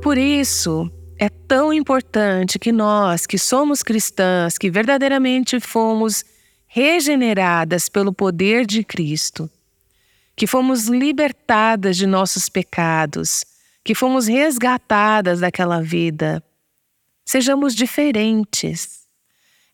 Por 0.00 0.16
isso, 0.16 0.90
é 1.18 1.28
tão 1.28 1.72
importante 1.72 2.58
que 2.58 2.72
nós, 2.72 3.26
que 3.26 3.38
somos 3.38 3.82
cristãs, 3.82 4.58
que 4.58 4.70
verdadeiramente 4.70 5.60
fomos 5.60 6.24
regeneradas 6.66 7.88
pelo 7.88 8.12
poder 8.12 8.66
de 8.66 8.82
Cristo, 8.82 9.50
que 10.34 10.46
fomos 10.46 10.86
libertadas 10.86 11.96
de 11.96 12.06
nossos 12.06 12.48
pecados, 12.48 13.44
que 13.84 13.94
fomos 13.94 14.26
resgatadas 14.26 15.40
daquela 15.40 15.80
vida. 15.80 16.42
Sejamos 17.24 17.74
diferentes. 17.74 19.06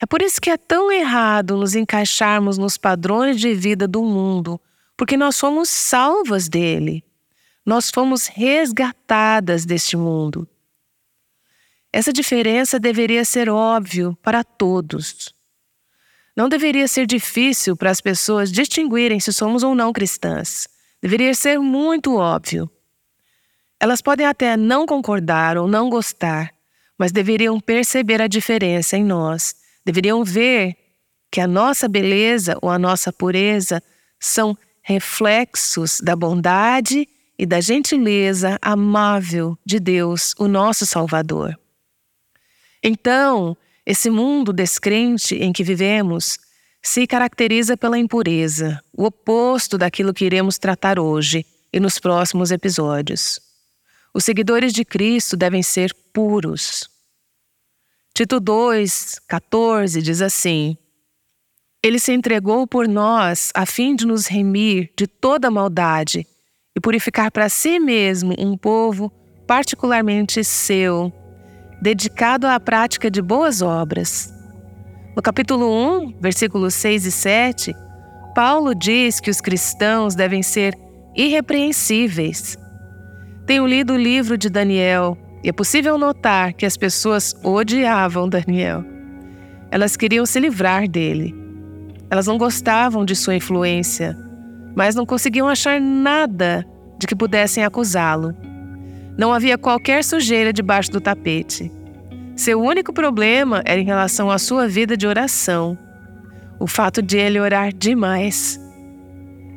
É 0.01 0.07
por 0.07 0.23
isso 0.23 0.41
que 0.41 0.51
é 0.51 0.57
tão 0.57 0.93
errado 0.93 1.57
nos 1.57 1.75
encaixarmos 1.75 2.57
nos 2.57 2.77
padrões 2.77 3.41
de 3.41 3.53
vida 3.55 3.89
do 3.89 4.03
mundo, 4.03 4.61
porque 4.97 5.17
nós 5.17 5.37
somos 5.37 5.69
salvas 5.69 6.49
dele. 6.49 7.05
Nós 7.67 7.91
fomos 7.91 8.27
resgatadas 8.27 9.65
deste 9.65 9.97
mundo. 9.97 10.49
Essa 11.93 12.13
diferença 12.13 12.79
deveria 12.79 13.25
ser 13.25 13.49
óbvio 13.49 14.17
para 14.23 14.45
todos. 14.45 15.35
Não 16.37 16.49
deveria 16.49 16.87
ser 16.87 17.07
difícil 17.07 17.77
para 17.77 17.91
as 17.91 18.01
pessoas 18.01 18.53
distinguirem 18.53 19.19
se 19.19 19.33
somos 19.33 19.63
ou 19.63 19.75
não 19.75 19.93
cristãs. 19.93 20.69
Deveria 21.03 21.35
ser 21.35 21.59
muito 21.59 22.15
óbvio. 22.17 22.71
Elas 23.81 24.03
podem 24.03 24.27
até 24.27 24.57
não 24.57 24.87
concordar 24.87 25.57
ou 25.57 25.69
não 25.69 25.89
gostar, 25.89 26.53
mas 26.99 27.13
deveriam 27.13 27.61
perceber 27.61 28.21
a 28.21 28.27
diferença 28.27 28.97
em 28.97 29.05
nós. 29.05 29.55
Deveriam 29.85 30.25
ver 30.25 30.77
que 31.31 31.41
a 31.41 31.47
nossa 31.47 31.87
beleza 31.87 32.57
ou 32.61 32.71
a 32.71 32.79
nossa 32.79 33.13
pureza 33.13 33.83
são 34.19 34.57
reflexos 34.83 36.01
da 36.01 36.17
bondade 36.17 37.07
e 37.39 37.47
da 37.47 37.61
gentileza 37.61 38.59
amável 38.61 39.57
de 39.65 39.79
Deus, 39.79 40.35
o 40.39 40.49
nosso 40.49 40.85
Salvador. 40.85 41.57
Então, 42.83 43.57
esse 43.87 44.11
mundo 44.11 44.53
descrente 44.53 45.37
em 45.37 45.53
que 45.53 45.63
vivemos 45.63 46.39
se 46.83 47.07
caracteriza 47.07 47.77
pela 47.77 47.99
impureza, 47.99 48.83
o 48.93 49.05
oposto 49.05 49.79
daquilo 49.79 50.15
que 50.15 50.25
iremos 50.25 50.59
tratar 50.59 50.99
hoje 50.99 51.45
e 51.73 51.79
nos 51.79 51.99
próximos 51.99 52.51
episódios. 52.51 53.48
Os 54.19 54.25
seguidores 54.25 54.73
de 54.73 54.85
Cristo 54.85 55.37
devem 55.37 55.63
ser 55.63 55.95
puros. 56.13 56.91
Tito 58.13 58.41
2, 58.41 59.21
14 59.29 60.03
diz 60.03 60.21
assim: 60.21 60.77
Ele 61.81 62.01
se 62.01 62.11
entregou 62.11 62.67
por 62.67 62.89
nós 62.89 63.53
a 63.55 63.65
fim 63.65 63.95
de 63.95 64.05
nos 64.05 64.27
remir 64.27 64.91
de 64.99 65.07
toda 65.07 65.53
maldade 65.53 66.27
e 66.75 66.81
purificar 66.81 67.31
para 67.31 67.49
si 67.49 67.79
mesmo 67.79 68.35
um 68.37 68.57
povo 68.57 69.09
particularmente 69.47 70.43
seu, 70.43 71.13
dedicado 71.81 72.49
à 72.49 72.59
prática 72.59 73.09
de 73.09 73.23
boas 73.23 73.63
obras. 73.63 74.35
No 75.15 75.23
capítulo 75.23 75.71
1, 76.01 76.19
versículos 76.21 76.75
6 76.75 77.07
e 77.07 77.13
7, 77.13 77.75
Paulo 78.35 78.75
diz 78.75 79.21
que 79.21 79.31
os 79.31 79.41
cristãos 79.41 80.17
devem 80.17 80.43
ser 80.43 80.77
irrepreensíveis 81.15 82.59
tenho 83.49 83.67
lido 83.67 83.95
o 83.95 83.97
livro 83.97 84.37
de 84.37 84.51
Daniel 84.51 85.17
e 85.43 85.49
é 85.49 85.53
possível 85.53 85.97
notar 85.97 86.53
que 86.53 86.67
as 86.67 86.77
pessoas 86.77 87.35
odiavam 87.43 88.29
Daniel. 88.29 88.85
Elas 89.71 89.97
queriam 89.97 90.27
se 90.27 90.39
livrar 90.39 90.87
dele. 90.87 91.35
Elas 92.11 92.27
não 92.27 92.37
gostavam 92.37 93.07
de 93.07 93.17
sua 93.17 93.35
influência, 93.35 94.15
mas 94.77 94.95
não 94.95 95.07
conseguiam 95.07 95.49
achar 95.49 95.81
nada 95.81 96.63
de 96.99 97.07
que 97.07 97.17
pudessem 97.17 97.65
acusá-lo. 97.65 98.37
Não 99.17 99.33
havia 99.33 99.57
qualquer 99.57 100.05
sujeira 100.05 100.53
debaixo 100.53 100.91
do 100.91 101.01
tapete. 101.01 101.73
Seu 102.37 102.61
único 102.61 102.93
problema 102.93 103.63
era 103.65 103.81
em 103.81 103.85
relação 103.85 104.31
à 104.31 104.37
sua 104.37 104.69
vida 104.69 104.95
de 104.95 105.07
oração. 105.07 105.79
O 106.61 106.67
fato 106.67 107.01
de 107.01 107.17
ele 107.17 107.41
orar 107.41 107.73
demais. 107.73 108.61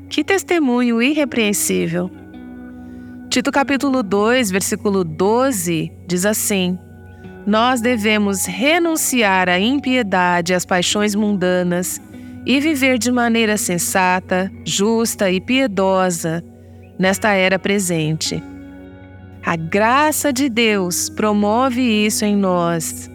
Que 0.10 0.24
testemunho 0.24 1.02
irrepreensível! 1.02 2.21
Tito 3.32 3.50
capítulo 3.50 4.04
2, 4.04 4.52
versículo 4.52 5.06
12 5.06 5.90
diz 6.06 6.26
assim: 6.26 6.78
Nós 7.48 7.80
devemos 7.80 8.46
renunciar 8.46 9.48
à 9.48 9.58
impiedade 9.58 10.52
e 10.52 10.56
às 10.56 10.66
paixões 10.66 11.16
mundanas 11.16 12.02
e 12.46 12.60
viver 12.60 12.98
de 12.98 13.10
maneira 13.10 13.56
sensata, 13.56 14.52
justa 14.66 15.32
e 15.32 15.40
piedosa 15.40 16.44
nesta 17.00 17.32
era 17.32 17.58
presente. 17.58 18.44
A 19.46 19.56
graça 19.56 20.34
de 20.34 20.50
Deus 20.50 21.10
promove 21.10 21.82
isso 21.82 22.26
em 22.26 22.36
nós. 22.36 23.10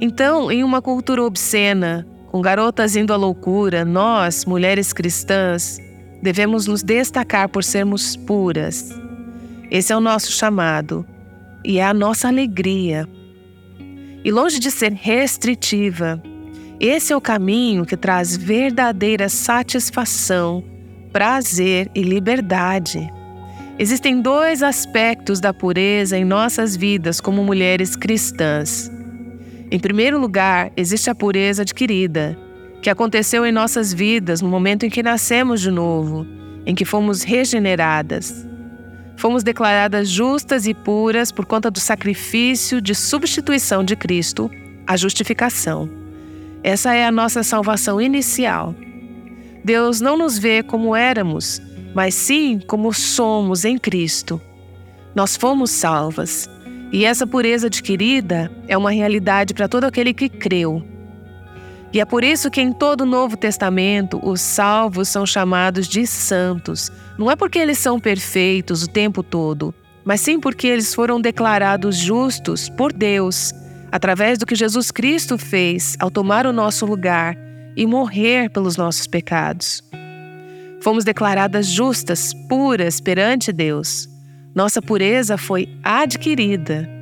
Então, 0.00 0.52
em 0.52 0.62
uma 0.62 0.80
cultura 0.80 1.24
obscena, 1.24 2.06
com 2.30 2.40
garotas 2.40 2.94
indo 2.94 3.12
à 3.12 3.16
loucura, 3.16 3.84
nós, 3.84 4.44
mulheres 4.44 4.92
cristãs, 4.92 5.80
devemos 6.22 6.68
nos 6.68 6.84
destacar 6.84 7.48
por 7.48 7.64
sermos 7.64 8.14
puras. 8.14 9.04
Esse 9.70 9.92
é 9.92 9.96
o 9.96 10.00
nosso 10.00 10.30
chamado 10.32 11.04
e 11.64 11.78
é 11.78 11.84
a 11.84 11.94
nossa 11.94 12.28
alegria. 12.28 13.08
E 14.24 14.30
longe 14.30 14.58
de 14.58 14.70
ser 14.70 14.92
restritiva, 14.92 16.22
esse 16.78 17.12
é 17.12 17.16
o 17.16 17.20
caminho 17.20 17.86
que 17.86 17.96
traz 17.96 18.36
verdadeira 18.36 19.28
satisfação, 19.28 20.62
prazer 21.12 21.90
e 21.94 22.02
liberdade. 22.02 23.10
Existem 23.78 24.20
dois 24.20 24.62
aspectos 24.62 25.40
da 25.40 25.52
pureza 25.52 26.16
em 26.16 26.24
nossas 26.24 26.76
vidas 26.76 27.20
como 27.20 27.42
mulheres 27.42 27.96
cristãs. 27.96 28.90
Em 29.70 29.78
primeiro 29.78 30.18
lugar, 30.18 30.70
existe 30.76 31.10
a 31.10 31.14
pureza 31.14 31.62
adquirida, 31.62 32.38
que 32.80 32.90
aconteceu 32.90 33.44
em 33.44 33.52
nossas 33.52 33.92
vidas 33.92 34.40
no 34.40 34.48
momento 34.48 34.86
em 34.86 34.90
que 34.90 35.02
nascemos 35.02 35.60
de 35.60 35.70
novo, 35.70 36.26
em 36.64 36.74
que 36.74 36.84
fomos 36.84 37.22
regeneradas. 37.22 38.46
Fomos 39.16 39.42
declaradas 39.42 40.08
justas 40.08 40.66
e 40.66 40.74
puras 40.74 41.32
por 41.32 41.46
conta 41.46 41.70
do 41.70 41.80
sacrifício 41.80 42.80
de 42.80 42.94
substituição 42.94 43.82
de 43.82 43.96
Cristo, 43.96 44.50
a 44.86 44.96
justificação. 44.96 45.88
Essa 46.62 46.94
é 46.94 47.06
a 47.06 47.12
nossa 47.12 47.42
salvação 47.42 48.00
inicial. 48.00 48.74
Deus 49.64 50.00
não 50.00 50.16
nos 50.16 50.38
vê 50.38 50.62
como 50.62 50.94
éramos, 50.94 51.60
mas 51.94 52.14
sim 52.14 52.60
como 52.66 52.92
somos 52.92 53.64
em 53.64 53.78
Cristo. 53.78 54.40
Nós 55.14 55.34
fomos 55.34 55.70
salvas, 55.70 56.48
e 56.92 57.04
essa 57.04 57.26
pureza 57.26 57.68
adquirida 57.68 58.50
é 58.68 58.76
uma 58.76 58.90
realidade 58.90 59.54
para 59.54 59.66
todo 59.66 59.84
aquele 59.84 60.12
que 60.12 60.28
creu. 60.28 60.82
E 61.92 62.00
é 62.00 62.04
por 62.04 62.24
isso 62.24 62.50
que 62.50 62.60
em 62.60 62.72
todo 62.72 63.02
o 63.02 63.06
Novo 63.06 63.36
Testamento 63.36 64.20
os 64.22 64.40
salvos 64.40 65.08
são 65.08 65.24
chamados 65.24 65.86
de 65.86 66.06
santos. 66.06 66.90
Não 67.18 67.30
é 67.30 67.36
porque 67.36 67.58
eles 67.58 67.78
são 67.78 67.98
perfeitos 67.98 68.82
o 68.82 68.88
tempo 68.88 69.22
todo, 69.22 69.74
mas 70.04 70.20
sim 70.20 70.38
porque 70.38 70.66
eles 70.66 70.94
foram 70.94 71.20
declarados 71.20 71.96
justos 71.96 72.68
por 72.68 72.92
Deus, 72.92 73.52
através 73.90 74.38
do 74.38 74.46
que 74.46 74.54
Jesus 74.54 74.90
Cristo 74.90 75.38
fez 75.38 75.96
ao 75.98 76.10
tomar 76.10 76.46
o 76.46 76.52
nosso 76.52 76.84
lugar 76.84 77.36
e 77.76 77.86
morrer 77.86 78.50
pelos 78.50 78.76
nossos 78.76 79.06
pecados. 79.06 79.82
Fomos 80.82 81.04
declaradas 81.04 81.66
justas, 81.66 82.32
puras 82.48 83.00
perante 83.00 83.52
Deus. 83.52 84.08
Nossa 84.54 84.80
pureza 84.82 85.36
foi 85.36 85.68
adquirida 85.82 86.95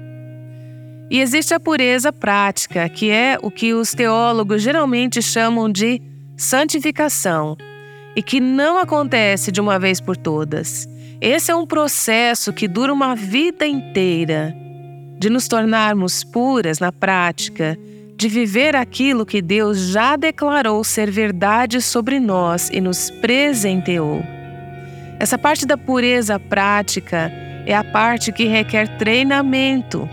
e 1.14 1.20
existe 1.20 1.54
a 1.54 1.60
pureza 1.60 2.12
prática, 2.12 2.88
que 2.88 3.08
é 3.08 3.38
o 3.40 3.48
que 3.48 3.72
os 3.72 3.92
teólogos 3.92 4.60
geralmente 4.60 5.22
chamam 5.22 5.70
de 5.70 6.02
santificação, 6.36 7.56
e 8.16 8.20
que 8.20 8.40
não 8.40 8.78
acontece 8.78 9.52
de 9.52 9.60
uma 9.60 9.78
vez 9.78 10.00
por 10.00 10.16
todas. 10.16 10.88
Esse 11.20 11.52
é 11.52 11.54
um 11.54 11.68
processo 11.68 12.52
que 12.52 12.66
dura 12.66 12.92
uma 12.92 13.14
vida 13.14 13.64
inteira, 13.64 14.52
de 15.16 15.30
nos 15.30 15.46
tornarmos 15.46 16.24
puras 16.24 16.80
na 16.80 16.90
prática, 16.90 17.78
de 18.16 18.28
viver 18.28 18.74
aquilo 18.74 19.24
que 19.24 19.40
Deus 19.40 19.90
já 19.90 20.16
declarou 20.16 20.82
ser 20.82 21.12
verdade 21.12 21.80
sobre 21.80 22.18
nós 22.18 22.70
e 22.72 22.80
nos 22.80 23.08
presenteou. 23.08 24.20
Essa 25.20 25.38
parte 25.38 25.64
da 25.64 25.78
pureza 25.78 26.40
prática 26.40 27.30
é 27.64 27.72
a 27.72 27.84
parte 27.84 28.32
que 28.32 28.46
requer 28.46 28.98
treinamento 28.98 30.10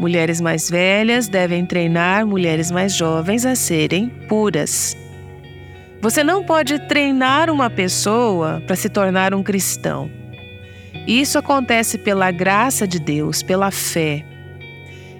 Mulheres 0.00 0.40
mais 0.40 0.70
velhas 0.70 1.28
devem 1.28 1.66
treinar 1.66 2.26
mulheres 2.26 2.70
mais 2.70 2.94
jovens 2.94 3.44
a 3.44 3.54
serem 3.54 4.08
puras. 4.30 4.96
Você 6.00 6.24
não 6.24 6.42
pode 6.42 6.78
treinar 6.88 7.50
uma 7.50 7.68
pessoa 7.68 8.62
para 8.66 8.74
se 8.76 8.88
tornar 8.88 9.34
um 9.34 9.42
cristão. 9.42 10.10
Isso 11.06 11.38
acontece 11.38 11.98
pela 11.98 12.30
graça 12.30 12.88
de 12.88 12.98
Deus, 12.98 13.42
pela 13.42 13.70
fé. 13.70 14.24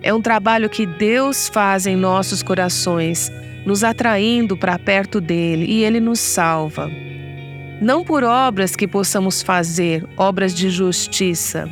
É 0.02 0.14
um 0.14 0.22
trabalho 0.22 0.70
que 0.70 0.86
Deus 0.86 1.46
faz 1.46 1.86
em 1.86 1.94
nossos 1.94 2.42
corações, 2.42 3.30
nos 3.66 3.84
atraindo 3.84 4.56
para 4.56 4.78
perto 4.78 5.20
dele 5.20 5.66
e 5.66 5.84
ele 5.84 6.00
nos 6.00 6.20
salva. 6.20 6.90
Não 7.82 8.02
por 8.02 8.24
obras 8.24 8.74
que 8.74 8.88
possamos 8.88 9.42
fazer, 9.42 10.08
obras 10.16 10.54
de 10.54 10.70
justiça 10.70 11.68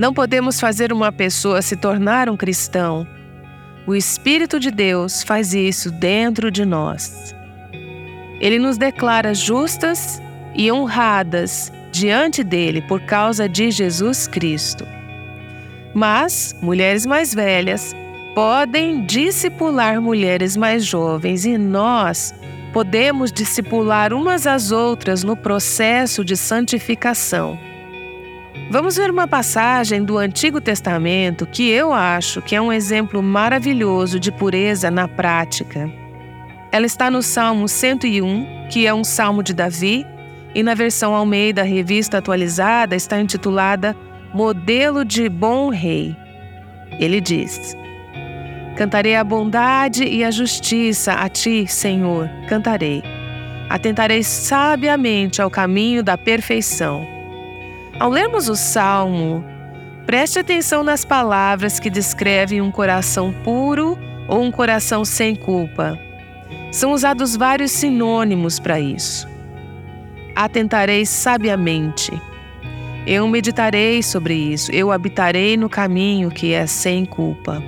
não 0.00 0.14
podemos 0.14 0.58
fazer 0.58 0.94
uma 0.94 1.12
pessoa 1.12 1.60
se 1.60 1.76
tornar 1.76 2.30
um 2.30 2.36
cristão. 2.36 3.06
O 3.86 3.94
Espírito 3.94 4.58
de 4.58 4.70
Deus 4.70 5.22
faz 5.22 5.52
isso 5.52 5.90
dentro 5.90 6.50
de 6.50 6.64
nós. 6.64 7.34
Ele 8.40 8.58
nos 8.58 8.78
declara 8.78 9.34
justas 9.34 10.18
e 10.54 10.72
honradas 10.72 11.70
diante 11.92 12.42
dele 12.42 12.80
por 12.80 13.02
causa 13.02 13.46
de 13.46 13.70
Jesus 13.70 14.26
Cristo. 14.26 14.86
Mas 15.94 16.56
mulheres 16.62 17.04
mais 17.04 17.34
velhas 17.34 17.94
podem 18.34 19.04
discipular 19.04 20.00
mulheres 20.00 20.56
mais 20.56 20.82
jovens 20.82 21.44
e 21.44 21.58
nós 21.58 22.32
podemos 22.72 23.30
discipular 23.30 24.14
umas 24.14 24.46
às 24.46 24.72
outras 24.72 25.22
no 25.22 25.36
processo 25.36 26.24
de 26.24 26.38
santificação. 26.38 27.58
Vamos 28.70 28.96
ver 28.96 29.10
uma 29.10 29.26
passagem 29.26 30.04
do 30.04 30.16
Antigo 30.16 30.60
Testamento 30.60 31.44
que 31.44 31.68
eu 31.68 31.92
acho 31.92 32.40
que 32.40 32.54
é 32.54 32.60
um 32.60 32.72
exemplo 32.72 33.20
maravilhoso 33.20 34.20
de 34.20 34.30
pureza 34.30 34.92
na 34.92 35.08
prática. 35.08 35.90
Ela 36.70 36.86
está 36.86 37.10
no 37.10 37.20
Salmo 37.20 37.66
101, 37.66 38.68
que 38.70 38.86
é 38.86 38.94
um 38.94 39.02
salmo 39.02 39.42
de 39.42 39.52
Davi, 39.52 40.06
e 40.54 40.62
na 40.62 40.74
versão 40.74 41.16
Almeida 41.16 41.64
Revista 41.64 42.18
Atualizada 42.18 42.94
está 42.94 43.20
intitulada 43.20 43.96
Modelo 44.32 45.04
de 45.04 45.28
Bom 45.28 45.68
Rei. 45.70 46.14
Ele 47.00 47.20
diz: 47.20 47.74
Cantarei 48.76 49.16
a 49.16 49.24
bondade 49.24 50.04
e 50.04 50.22
a 50.22 50.30
justiça 50.30 51.14
a 51.14 51.28
ti, 51.28 51.66
Senhor, 51.66 52.30
cantarei. 52.48 53.02
Atentarei 53.68 54.22
sabiamente 54.22 55.42
ao 55.42 55.50
caminho 55.50 56.04
da 56.04 56.16
perfeição 56.16 57.19
ao 58.00 58.08
lermos 58.08 58.48
o 58.48 58.56
salmo, 58.56 59.44
preste 60.06 60.38
atenção 60.38 60.82
nas 60.82 61.04
palavras 61.04 61.78
que 61.78 61.90
descrevem 61.90 62.62
um 62.62 62.70
coração 62.70 63.30
puro 63.44 63.98
ou 64.26 64.40
um 64.42 64.50
coração 64.50 65.04
sem 65.04 65.36
culpa. 65.36 65.98
São 66.72 66.92
usados 66.92 67.36
vários 67.36 67.72
sinônimos 67.72 68.58
para 68.58 68.80
isso. 68.80 69.28
Atentarei 70.34 71.04
sabiamente. 71.04 72.10
Eu 73.06 73.28
meditarei 73.28 74.02
sobre 74.02 74.34
isso, 74.34 74.72
eu 74.72 74.90
habitarei 74.90 75.58
no 75.58 75.68
caminho 75.68 76.30
que 76.30 76.54
é 76.54 76.66
sem 76.66 77.04
culpa. 77.04 77.62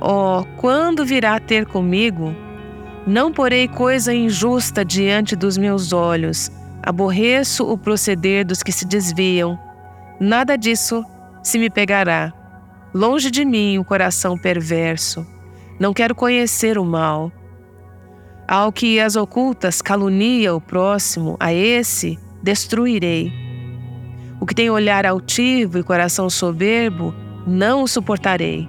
Oh, 0.00 0.44
quando 0.56 1.06
virá 1.06 1.38
ter 1.38 1.64
comigo? 1.64 2.34
Não 3.06 3.30
porei 3.30 3.68
coisa 3.68 4.12
injusta 4.12 4.84
diante 4.84 5.36
dos 5.36 5.56
meus 5.56 5.92
olhos, 5.92 6.50
Aborreço 6.86 7.68
o 7.68 7.76
proceder 7.76 8.46
dos 8.46 8.62
que 8.62 8.70
se 8.70 8.84
desviam. 8.84 9.58
Nada 10.20 10.56
disso 10.56 11.04
se 11.42 11.58
me 11.58 11.68
pegará. 11.68 12.32
Longe 12.94 13.28
de 13.28 13.44
mim 13.44 13.76
o 13.76 13.84
coração 13.84 14.38
perverso. 14.38 15.26
Não 15.80 15.92
quero 15.92 16.14
conhecer 16.14 16.78
o 16.78 16.84
mal. 16.84 17.32
Ao 18.46 18.70
que 18.70 19.00
as 19.00 19.16
ocultas 19.16 19.82
calunia 19.82 20.54
o 20.54 20.60
próximo, 20.60 21.36
a 21.40 21.52
esse 21.52 22.16
destruirei. 22.40 23.32
O 24.40 24.46
que 24.46 24.54
tem 24.54 24.70
olhar 24.70 25.04
altivo 25.04 25.80
e 25.80 25.82
coração 25.82 26.30
soberbo, 26.30 27.12
não 27.44 27.82
o 27.82 27.88
suportarei. 27.88 28.68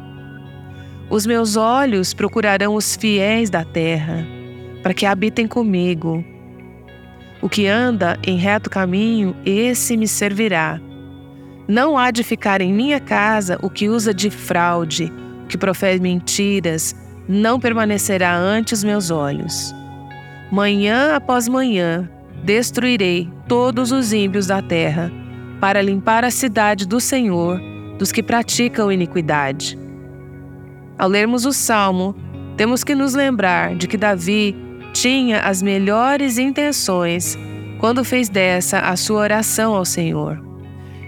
Os 1.07 1.27
meus 1.27 1.55
olhos 1.55 2.15
procurarão 2.15 2.73
os 2.73 2.95
fiéis 2.95 3.51
da 3.51 3.63
terra, 3.63 4.25
para 4.81 4.95
que 4.95 5.05
habitem 5.05 5.47
comigo. 5.47 6.25
O 7.41 7.47
que 7.49 7.67
anda 7.67 8.17
em 8.25 8.37
reto 8.37 8.69
caminho, 8.69 9.35
esse 9.45 9.95
me 9.95 10.07
servirá. 10.07 10.79
Não 11.67 11.97
há 11.97 12.11
de 12.11 12.23
ficar 12.23 12.61
em 12.61 12.73
minha 12.73 12.99
casa 12.99 13.59
o 13.61 13.69
que 13.69 13.89
usa 13.89 14.13
de 14.13 14.29
fraude, 14.29 15.11
o 15.43 15.47
que 15.47 15.57
profere 15.57 15.99
mentiras, 15.99 16.95
não 17.27 17.59
permanecerá 17.59 18.35
ante 18.35 18.73
os 18.73 18.83
meus 18.83 19.11
olhos. 19.11 19.75
Manhã 20.51 21.13
após 21.15 21.47
manhã 21.47 22.09
destruirei 22.43 23.29
todos 23.47 23.91
os 23.91 24.13
ímpios 24.13 24.47
da 24.47 24.61
terra, 24.61 25.11
para 25.59 25.81
limpar 25.81 26.23
a 26.23 26.31
cidade 26.31 26.87
do 26.87 26.99
Senhor 26.99 27.59
dos 27.97 28.11
que 28.11 28.21
praticam 28.21 28.91
iniquidade. 28.91 29.77
Ao 30.97 31.09
lermos 31.09 31.45
o 31.45 31.51
salmo, 31.51 32.15
temos 32.55 32.83
que 32.83 32.95
nos 32.95 33.13
lembrar 33.13 33.75
de 33.75 33.87
que 33.87 33.97
Davi 33.97 34.55
tinha 34.93 35.41
as 35.41 35.61
melhores 35.61 36.37
intenções 36.37 37.37
quando 37.79 38.03
fez 38.03 38.29
dessa 38.29 38.79
a 38.79 38.95
sua 38.95 39.19
oração 39.21 39.75
ao 39.75 39.85
Senhor. 39.85 40.41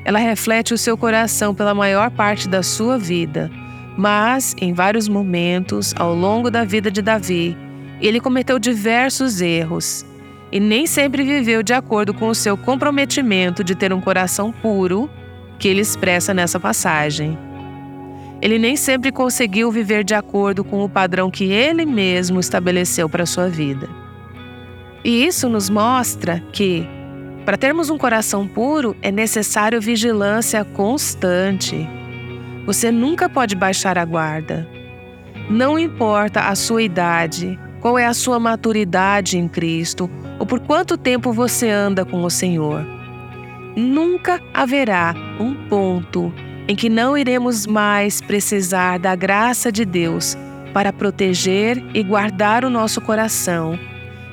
Ela 0.06 0.20
reflete 0.20 0.74
o 0.74 0.78
seu 0.78 0.98
coração 0.98 1.54
pela 1.54 1.74
maior 1.74 2.10
parte 2.12 2.48
da 2.48 2.64
sua 2.64 2.98
vida, 2.98 3.50
mas 3.98 4.56
em 4.62 4.74
vários 4.74 5.08
momentos 5.08 5.94
ao 5.98 6.14
longo 6.14 6.50
da 6.50 6.64
vida 6.64 6.90
de 6.90 7.02
Davi, 7.02 7.58
ele 8.00 8.20
cometeu 8.20 8.58
diversos 8.60 9.42
erros. 9.42 10.06
e 10.52 10.60
nem 10.60 10.88
sempre 10.88 11.24
viveu 11.24 11.62
de 11.62 11.74
acordo 11.74 12.12
com 12.12 12.28
o 12.28 12.34
seu 12.34 12.58
comprometimento 12.58 13.64
de 13.64 13.76
ter 13.76 13.94
um 13.94 14.02
coração 14.02 14.52
puro, 14.52 15.08
que 15.60 15.68
ele 15.68 15.82
expressa 15.82 16.34
nessa 16.34 16.60
passagem. 16.60 17.38
Ele 18.42 18.58
nem 18.58 18.76
sempre 18.76 19.12
conseguiu 19.12 19.72
viver 19.72 20.04
de 20.04 20.14
acordo 20.14 20.64
com 20.64 20.84
o 20.84 20.90
padrão 20.90 21.30
que 21.30 21.46
ele 21.52 21.86
mesmo 21.86 22.40
estabeleceu 22.40 23.10
para 23.10 23.26
sua 23.26 23.50
vida. 23.50 23.90
E 25.04 25.26
isso 25.26 25.50
nos 25.50 25.70
mostra 25.70 26.42
que, 26.54 26.88
para 27.46 27.58
termos 27.58 27.90
um 27.90 27.98
coração 27.98 28.48
puro, 28.48 28.96
é 29.02 29.12
necessário 29.12 29.82
vigilância 29.82 30.64
constante. 30.64 31.88
Você 32.66 32.92
nunca 32.92 33.28
pode 33.28 33.56
baixar 33.56 33.98
a 33.98 34.06
guarda. 34.06 34.68
Não 35.50 35.78
importa 35.78 36.42
a 36.42 36.56
sua 36.56 36.84
idade, 36.84 37.60
qual 37.82 37.98
é 37.98 38.06
a 38.06 38.14
sua 38.14 38.40
maturidade 38.40 39.38
em 39.38 39.48
Cristo 39.48 40.10
ou 40.38 40.46
por 40.46 40.60
quanto 40.60 40.98
tempo 40.98 41.34
você 41.34 41.70
anda 41.70 42.06
com 42.06 42.24
o 42.24 42.30
Senhor. 42.30 42.86
Nunca 43.76 44.42
haverá 44.54 45.14
um 45.40 45.54
ponto 45.68 46.34
em 46.70 46.76
que 46.76 46.88
não 46.88 47.18
iremos 47.18 47.66
mais 47.66 48.22
precisar 48.22 49.00
da 49.00 49.16
graça 49.16 49.72
de 49.72 49.84
Deus 49.84 50.38
para 50.72 50.94
proteger 50.94 51.84
e 51.96 52.04
guardar 52.04 52.64
o 52.64 52.70
nosso 52.70 53.02
coração 53.02 53.78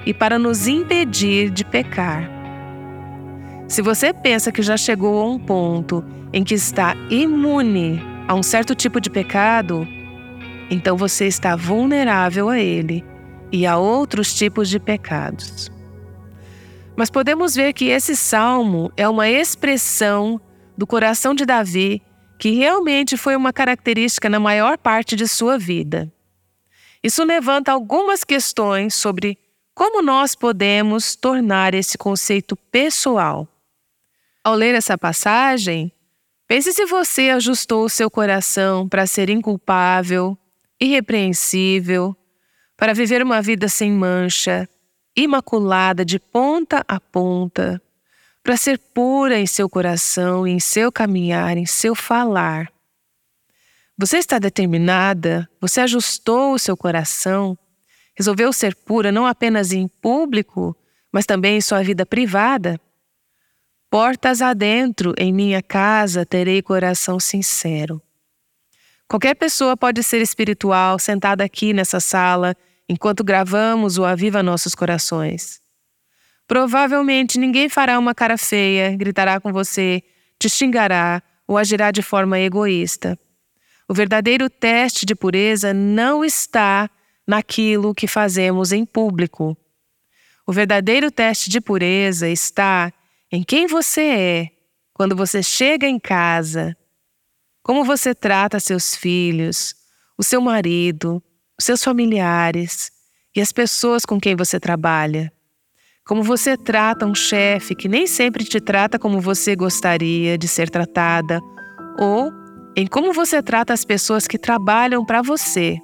e 0.05 0.13
para 0.13 0.39
nos 0.39 0.69
impedir 0.69 1.49
de 1.49 1.65
pecar. 1.65 2.31
Se 3.67 3.81
você 3.81 4.13
pensa 4.13 4.53
que 4.53 4.61
já 4.61 4.77
chegou 4.77 5.19
a 5.19 5.27
um 5.27 5.39
ponto 5.39 6.05
em 6.31 6.45
que 6.45 6.53
está 6.53 6.95
imune 7.09 8.03
a 8.29 8.35
um 8.35 8.43
certo 8.43 8.75
tipo 8.75 9.01
de 9.01 9.09
pecado, 9.09 9.89
então 10.71 10.95
você 10.95 11.27
está 11.27 11.57
vulnerável 11.57 12.51
a 12.51 12.59
ele 12.59 13.03
e 13.51 13.67
a 13.67 13.79
outros 13.79 14.35
tipos 14.35 14.69
de 14.69 14.79
pecados. 14.79 15.73
Mas 16.95 17.09
podemos 17.09 17.55
ver 17.55 17.73
que 17.73 17.87
esse 17.87 18.15
salmo 18.15 18.93
é 18.95 19.09
uma 19.09 19.27
expressão 19.27 20.39
do 20.77 20.87
coração 20.87 21.35
de 21.35 21.47
Davi 21.47 22.03
que 22.39 22.51
realmente 22.51 23.17
foi 23.17 23.35
uma 23.35 23.53
característica 23.53 24.29
na 24.29 24.39
maior 24.39 24.77
parte 24.79 25.17
de 25.17 25.27
sua 25.27 25.59
vida. 25.59 26.13
Isso 27.03 27.25
levanta 27.25 27.73
algumas 27.73 28.25
questões 28.25 28.95
sobre 28.95 29.39
como 29.75 30.03
nós 30.03 30.35
podemos 30.35 31.15
tornar 31.15 31.75
esse 31.75 31.99
conceito 31.99 32.57
pessoal. 32.57 33.47
Ao 34.43 34.55
ler 34.55 34.75
essa 34.75 34.97
passagem, 34.97 35.93
pense 36.49 36.73
se 36.73 36.87
você 36.87 37.31
ajustou 37.31 37.85
o 37.85 37.89
seu 37.91 38.11
coração 38.11 38.89
para 38.89 39.07
ser 39.07 39.29
inculpável, 39.29 40.37
irrepreensível, 40.81 42.17
para 42.77 42.95
viver 42.95 43.23
uma 43.23 43.43
vida 43.43 43.69
sem 43.69 43.93
mancha, 43.93 44.69
imaculada 45.17 46.05
de 46.05 46.19
ponta 46.19 46.85
a 46.87 47.01
ponta, 47.01 47.81
para 48.47 48.57
ser 48.57 48.79
pura 48.79 49.41
em 49.41 49.45
seu 49.45 49.69
coração, 49.69 50.47
em 50.47 50.61
seu 50.61 50.93
caminhar, 50.93 51.57
em 51.57 51.67
seu 51.67 51.97
falar. 51.97 52.73
Você 53.99 54.19
está 54.19 54.39
determinada? 54.39 55.51
Você 55.61 55.81
ajustou 55.81 56.55
o 56.55 56.59
seu 56.59 56.77
coração? 56.77 57.59
Resolveu 58.17 58.53
ser 58.53 58.77
pura 58.77 59.11
não 59.11 59.27
apenas 59.27 59.73
em 59.73 59.89
público, 59.89 60.77
mas 61.11 61.27
também 61.27 61.57
em 61.57 61.61
sua 61.61 61.83
vida 61.83 62.07
privada? 62.07 62.81
Portas 63.91 64.41
adentro, 64.41 65.13
em 65.19 65.33
minha 65.33 65.61
casa 65.61 66.25
terei 66.25 66.63
coração 66.63 67.19
sincero. 67.19 68.01
Qualquer 69.09 69.35
pessoa 69.35 69.77
pode 69.77 70.05
ser 70.05 70.23
espiritual 70.23 71.01
sentada 71.01 71.43
aqui 71.43 71.73
nessa 71.73 71.99
sala 71.99 72.55
enquanto 72.89 73.25
gravamos 73.25 73.99
o 73.99 74.05
Aviva 74.05 74.41
Nossos 74.41 74.73
Corações. 74.73 75.66
Provavelmente 76.47 77.39
ninguém 77.39 77.69
fará 77.69 77.99
uma 77.99 78.15
cara 78.15 78.39
feia, 78.39 78.97
gritará 78.97 79.41
com 79.41 79.53
você, 79.53 80.03
te 80.39 80.49
xingará 80.49 81.23
ou 81.47 81.59
agirá 81.59 81.91
de 81.91 82.03
forma 82.03 82.39
egoísta. 82.39 83.19
O 83.89 83.95
verdadeiro 83.95 84.51
teste 84.51 85.07
de 85.07 85.15
pureza 85.15 85.73
não 85.73 86.25
está 86.25 86.91
naquilo 87.27 87.95
que 87.95 88.07
fazemos 88.07 88.73
em 88.73 88.85
público. 88.85 89.57
O 90.47 90.53
verdadeiro 90.53 91.11
teste 91.11 91.51
de 91.51 91.61
pureza 91.61 92.29
está 92.29 92.93
em 93.31 93.43
quem 93.43 93.67
você 93.67 94.03
é 94.03 94.51
quando 94.93 95.17
você 95.17 95.43
chega 95.43 95.87
em 95.87 95.99
casa, 95.99 96.77
como 97.63 97.85
você 97.85 98.15
trata 98.15 98.61
seus 98.61 98.95
filhos, 98.95 99.75
o 100.17 100.23
seu 100.23 100.41
marido, 100.41 101.23
os 101.59 101.65
seus 101.65 101.83
familiares 101.83 102.91
e 103.35 103.41
as 103.41 103.53
pessoas 103.53 104.07
com 104.07 104.21
quem 104.21 104.37
você 104.37 104.59
trabalha. 104.59 105.33
Como 106.07 106.23
você 106.23 106.57
trata 106.57 107.05
um 107.05 107.17
chefe 107.17 107.75
que 107.75 107.89
nem 107.89 108.07
sempre 108.07 108.45
te 108.45 108.61
trata 108.61 108.97
como 108.97 109.21
você 109.21 109.57
gostaria 109.57 110.39
de 110.39 110.47
ser 110.47 110.71
tratada, 110.71 111.41
ou 111.99 112.31
em 112.77 112.87
como 112.87 113.13
você 113.13 113.43
trata 113.43 113.73
as 113.73 113.85
pessoas 113.85 114.29
que 114.29 114.39
trabalham 114.39 115.05
para 115.05 115.21
você. 115.21 115.79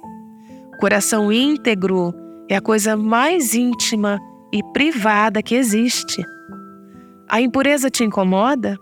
Coração 0.79 1.29
íntegro 1.29 2.13
é 2.49 2.55
a 2.55 2.61
coisa 2.61 2.95
mais 2.95 3.53
íntima 3.53 4.17
e 4.53 4.63
privada 4.71 5.43
que 5.43 5.55
existe. 5.55 6.23
A 7.29 7.41
impureza 7.41 7.89
te 7.89 8.05
incomoda? 8.05 8.77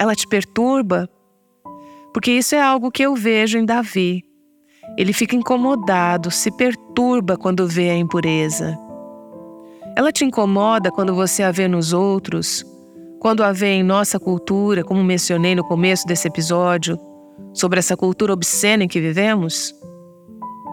Ela 0.00 0.16
te 0.16 0.26
perturba? 0.26 1.08
Porque 2.12 2.32
isso 2.32 2.56
é 2.56 2.60
algo 2.60 2.90
que 2.90 3.04
eu 3.04 3.14
vejo 3.14 3.56
em 3.56 3.64
Davi. 3.64 4.24
Ele 4.98 5.12
fica 5.12 5.36
incomodado, 5.36 6.28
se 6.28 6.50
perturba 6.56 7.36
quando 7.36 7.68
vê 7.68 7.90
a 7.90 7.96
impureza. 7.96 8.89
Ela 9.96 10.12
te 10.12 10.24
incomoda 10.24 10.90
quando 10.90 11.14
você 11.14 11.42
a 11.42 11.50
vê 11.50 11.66
nos 11.66 11.92
outros, 11.92 12.64
quando 13.20 13.42
a 13.42 13.52
vê 13.52 13.72
em 13.74 13.82
nossa 13.82 14.18
cultura, 14.18 14.84
como 14.84 15.02
mencionei 15.02 15.54
no 15.54 15.64
começo 15.64 16.06
desse 16.06 16.28
episódio, 16.28 16.98
sobre 17.52 17.78
essa 17.78 17.96
cultura 17.96 18.32
obscena 18.32 18.84
em 18.84 18.88
que 18.88 19.00
vivemos? 19.00 19.74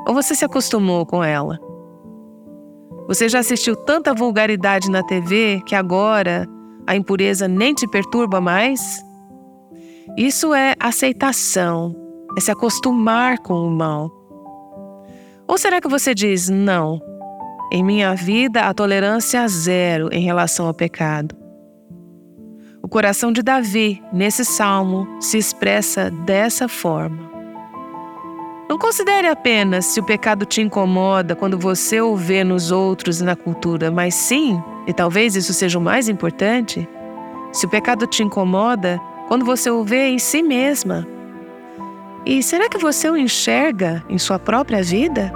Ou 0.08 0.14
você 0.14 0.34
se 0.34 0.46
acostumou 0.46 1.06
com 1.06 1.24
ela? 1.24 1.60
Você 3.08 3.28
já 3.28 3.40
assistiu 3.40 3.76
tanta 3.76 4.14
vulgaridade 4.14 4.90
na 4.90 5.04
TV 5.04 5.62
que 5.66 5.76
agora 5.76 6.48
a 6.86 6.96
impureza 6.96 7.48
nem 7.48 7.74
te 7.74 7.88
perturba 7.88 8.40
mais? 8.40 8.82
Isso 10.18 10.54
é 10.54 10.74
aceitação, 10.80 11.96
é 12.38 12.42
se 12.42 12.52
acostumar 12.52 13.40
com 13.40 13.68
o 13.68 13.72
mal. 13.72 14.12
Ou 15.48 15.58
será 15.58 15.82
que 15.82 15.88
você 15.88 16.14
diz, 16.14 16.50
não, 16.50 17.02
em 17.72 17.84
minha 17.84 18.16
vida, 18.16 18.62
a 18.62 18.74
tolerância 18.74 19.48
zero 19.48 20.10
em 20.12 20.22
relação 20.22 20.68
ao 20.68 20.74
pecado. 20.74 21.36
O 22.82 22.88
coração 22.88 23.32
de 23.32 23.42
Davi, 23.42 24.02
nesse 24.14 24.46
salmo, 24.46 25.08
se 25.20 25.38
expressa 25.38 26.10
dessa 26.10 26.70
forma. 26.70 27.28
Não 28.70 28.78
considere 28.78 29.28
apenas 29.28 29.86
se 29.86 30.00
o 30.00 30.04
pecado 30.04 30.46
te 30.46 30.62
incomoda 30.62 31.36
quando 31.36 31.58
você 31.58 32.00
o 32.00 32.16
vê 32.16 32.44
nos 32.44 32.72
outros 32.72 33.20
e 33.20 33.24
na 33.24 33.36
cultura, 33.36 33.92
mas 33.92 34.16
sim, 34.16 34.62
e 34.86 34.94
talvez 34.94 35.36
isso 35.36 35.54
seja 35.54 35.78
o 35.78 35.82
mais 35.82 36.08
importante, 36.08 36.88
se 37.52 37.66
o 37.66 37.70
pecado 37.70 38.08
te 38.08 38.24
incomoda 38.24 39.00
quando 39.28 39.46
você 39.46 39.70
o 39.70 39.84
vê 39.84 40.08
em 40.08 40.20
si 40.20 40.42
mesma. 40.42 41.06
E 42.26 42.42
será 42.44 42.70
que 42.70 42.78
você 42.78 43.10
o 43.10 43.18
enxerga 43.18 44.04
em 44.10 44.18
sua 44.18 44.38
própria 44.40 44.82
vida? 44.84 45.34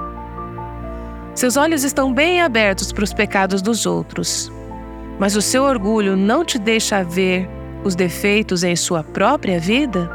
Seus 1.34 1.56
olhos 1.56 1.84
estão 1.84 2.13
bem 2.13 2.41
abertos 2.41 2.91
para 2.91 3.04
os 3.04 3.13
pecados 3.13 3.62
dos 3.62 3.86
outros, 3.86 4.52
mas 5.17 5.36
o 5.36 5.41
seu 5.41 5.63
orgulho 5.63 6.17
não 6.17 6.44
te 6.44 6.60
deixa 6.60 7.04
ver 7.04 7.50
os 7.84 7.96
defeitos 7.96 8.63
em 8.63 8.76
sua 8.76 9.04
própria 9.04 9.60
vida? 9.60 10.12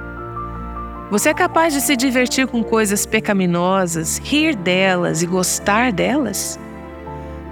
Você 1.10 1.30
é 1.30 1.34
capaz 1.34 1.72
de 1.72 1.80
se 1.80 1.96
divertir 1.96 2.46
com 2.46 2.62
coisas 2.62 3.06
pecaminosas, 3.06 4.18
rir 4.18 4.54
delas 4.54 5.22
e 5.22 5.26
gostar 5.26 5.90
delas? 5.90 6.58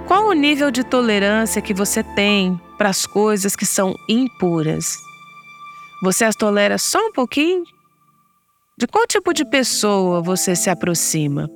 Qual 0.07 0.27
o 0.27 0.33
nível 0.33 0.69
de 0.69 0.83
tolerância 0.83 1.61
que 1.61 1.73
você 1.73 2.03
tem 2.03 2.59
para 2.77 2.89
as 2.89 3.05
coisas 3.05 3.55
que 3.55 3.65
são 3.65 3.95
impuras? 4.07 4.95
Você 6.03 6.23
as 6.23 6.35
tolera 6.35 6.77
só 6.77 6.99
um 6.99 7.11
pouquinho? 7.11 7.63
De 8.77 8.85
qual 8.85 9.07
tipo 9.07 9.33
de 9.33 9.43
pessoa 9.45 10.21
você 10.21 10.55
se 10.55 10.69
aproxima? 10.69 11.49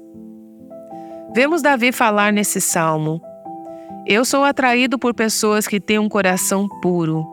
Vemos 1.32 1.62
Davi 1.62 1.92
falar 1.92 2.34
nesse 2.34 2.60
salmo: 2.60 3.22
Eu 4.06 4.26
sou 4.26 4.44
atraído 4.44 4.98
por 4.98 5.13
pessoas 5.13 5.68
que 5.68 5.80
têm 5.80 6.00
um 6.00 6.10
coração 6.10 6.68
puro. 6.82 7.24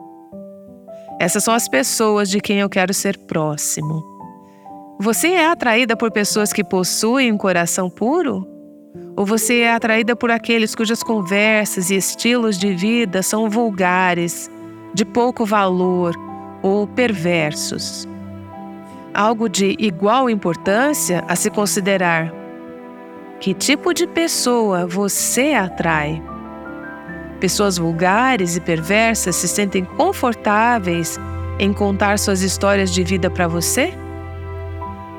Essas 1.19 1.43
são 1.43 1.53
as 1.53 1.67
pessoas 1.67 2.29
de 2.29 2.39
quem 2.39 2.59
eu 2.59 2.69
quero 2.69 2.93
ser 2.93 3.17
próximo. 3.17 4.03
Você 4.99 5.29
é 5.29 5.47
atraída 5.47 5.97
por 5.97 6.11
pessoas 6.11 6.53
que 6.53 6.63
possuem 6.63 7.31
um 7.31 7.37
coração 7.37 7.89
puro? 7.89 8.47
Ou 9.15 9.25
você 9.25 9.61
é 9.61 9.73
atraída 9.73 10.15
por 10.15 10.29
aqueles 10.29 10.75
cujas 10.75 11.01
conversas 11.01 11.89
e 11.89 11.95
estilos 11.95 12.57
de 12.57 12.75
vida 12.75 13.23
são 13.23 13.49
vulgares, 13.49 14.49
de 14.93 15.03
pouco 15.03 15.43
valor 15.43 16.15
ou 16.61 16.85
perversos? 16.85 18.07
Algo 19.11 19.49
de 19.49 19.75
igual 19.79 20.29
importância 20.29 21.23
a 21.27 21.35
se 21.35 21.49
considerar 21.49 22.36
que 23.39 23.53
tipo 23.53 23.93
de 23.93 24.07
pessoa 24.07 24.87
você 24.87 25.53
atrai? 25.53 26.21
Pessoas 27.39 27.77
vulgares 27.77 28.55
e 28.55 28.61
perversas 28.61 29.35
se 29.35 29.47
sentem 29.47 29.85
confortáveis 29.85 31.19
em 31.59 31.71
contar 31.71 32.17
suas 32.17 32.41
histórias 32.41 32.91
de 32.91 33.03
vida 33.03 33.29
para 33.29 33.47
você? 33.47 33.93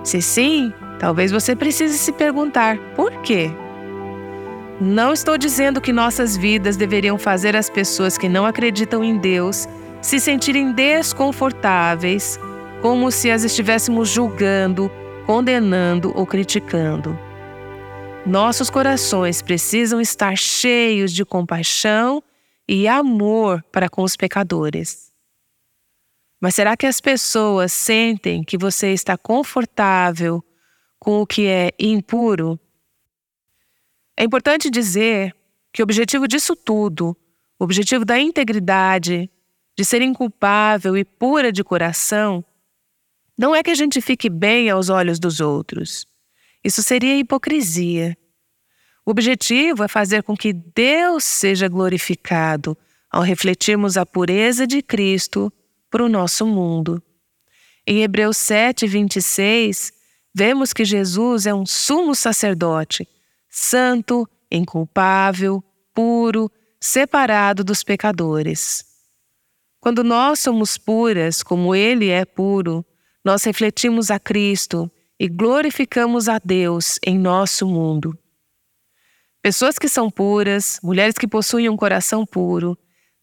Se 0.03 0.21
sim, 0.21 0.73
talvez 0.99 1.31
você 1.31 1.55
precise 1.55 1.97
se 1.97 2.13
perguntar 2.13 2.77
por 2.97 3.13
quê. 3.23 3.51
Não 4.81 5.13
estou 5.13 5.39
dizendo 5.39 5.81
que 5.81 5.93
nossas 5.93 6.37
vidas 6.37 6.77
deveriam 6.77 7.19
fazer 7.19 7.57
as 7.57 7.71
pessoas 7.71 8.19
que 8.19 8.29
não 8.29 8.47
acreditam 8.47 9.03
em 9.03 9.17
Deus 9.17 9.69
se 10.01 10.21
sentirem 10.21 10.73
desconfortáveis, 10.73 12.39
como 12.81 13.11
se 13.11 13.31
as 13.31 13.43
estivéssemos 13.43 14.09
julgando, 14.09 14.91
condenando 15.27 16.13
ou 16.15 16.25
criticando. 16.25 17.28
Nossos 18.29 18.69
corações 18.69 19.41
precisam 19.41 20.03
estar 20.03 20.37
cheios 20.37 21.15
de 21.15 21.25
compaixão 21.25 22.23
e 22.69 22.87
amor 22.87 23.65
para 23.73 23.89
com 23.89 24.03
os 24.03 24.17
pecadores. 24.17 25.11
Mas 26.39 26.55
será 26.55 26.77
que 26.77 26.85
as 26.85 27.01
pessoas 27.01 27.73
sentem 27.73 28.45
que 28.45 28.59
você 28.59 28.93
está 28.93 29.17
confortável 29.17 30.45
com 30.99 31.23
o 31.23 31.27
que 31.27 31.47
é 31.47 31.71
impuro? 31.79 32.61
É 34.15 34.25
importante 34.25 34.69
dizer 34.69 35.35
que 35.73 35.81
o 35.81 35.85
objetivo 35.85 36.29
disso 36.29 36.55
tudo, 36.55 37.17
o 37.59 37.65
objetivo 37.65 38.05
da 38.05 38.21
integridade, 38.21 39.31
de 39.75 39.85
ser 39.87 40.03
inculpável 40.03 40.99
e 40.99 41.03
pura 41.03 41.51
de 41.51 41.65
coração, 41.65 42.45
não 43.39 43.57
é 43.57 43.63
que 43.63 43.71
a 43.71 43.75
gente 43.75 44.03
fique 44.03 44.29
bem 44.29 44.69
aos 44.69 44.91
olhos 44.91 45.19
dos 45.19 45.41
outros. 45.41 46.07
Isso 46.65 46.83
seria 46.83 47.17
hipocrisia. 47.17 48.17
O 49.07 49.11
objetivo 49.11 49.83
é 49.83 49.89
fazer 49.89 50.23
com 50.23 50.37
que 50.37 50.53
Deus 50.53 51.25
seja 51.25 51.69
glorificado 51.69 52.77
ao 53.11 53.23
refletirmos 53.23 53.97
a 53.97 54.05
pureza 54.05 54.67
de 54.67 54.83
Cristo 54.83 55.53
para 55.91 56.05
o 56.05 56.09
nosso 56.09 56.47
mundo. 56.47 57.03
Em 57.87 58.03
Hebreus 58.03 58.37
7, 58.37 58.87
26, 58.87 59.93
vemos 60.35 60.75
que 60.75 60.85
Jesus 60.85 61.47
é 61.47 61.55
um 61.55 61.65
sumo 61.65 62.15
sacerdote, 62.15 63.09
santo, 63.49 64.29
inculpável, 64.51 65.65
puro, 65.95 66.51
separado 66.79 67.65
dos 67.65 67.83
pecadores. 67.83 68.85
Quando 69.81 70.05
nós 70.05 70.41
somos 70.41 70.77
puras, 70.77 71.43
como 71.43 71.75
Ele 71.75 72.11
é 72.11 72.25
puro, 72.25 72.85
nós 73.25 73.43
refletimos 73.45 74.11
a 74.11 74.19
Cristo 74.19 74.91
e 75.19 75.29
glorificamos 75.29 76.29
a 76.29 76.39
Deus 76.39 76.99
em 77.05 77.19
nosso 77.19 77.67
mundo. 77.67 78.17
Pessoas 79.43 79.79
que 79.79 79.89
são 79.89 80.11
puras, 80.11 80.79
mulheres 80.83 81.15
que 81.15 81.27
possuem 81.27 81.69
um 81.69 81.77
coração 81.77 82.27
puro, 82.27 82.79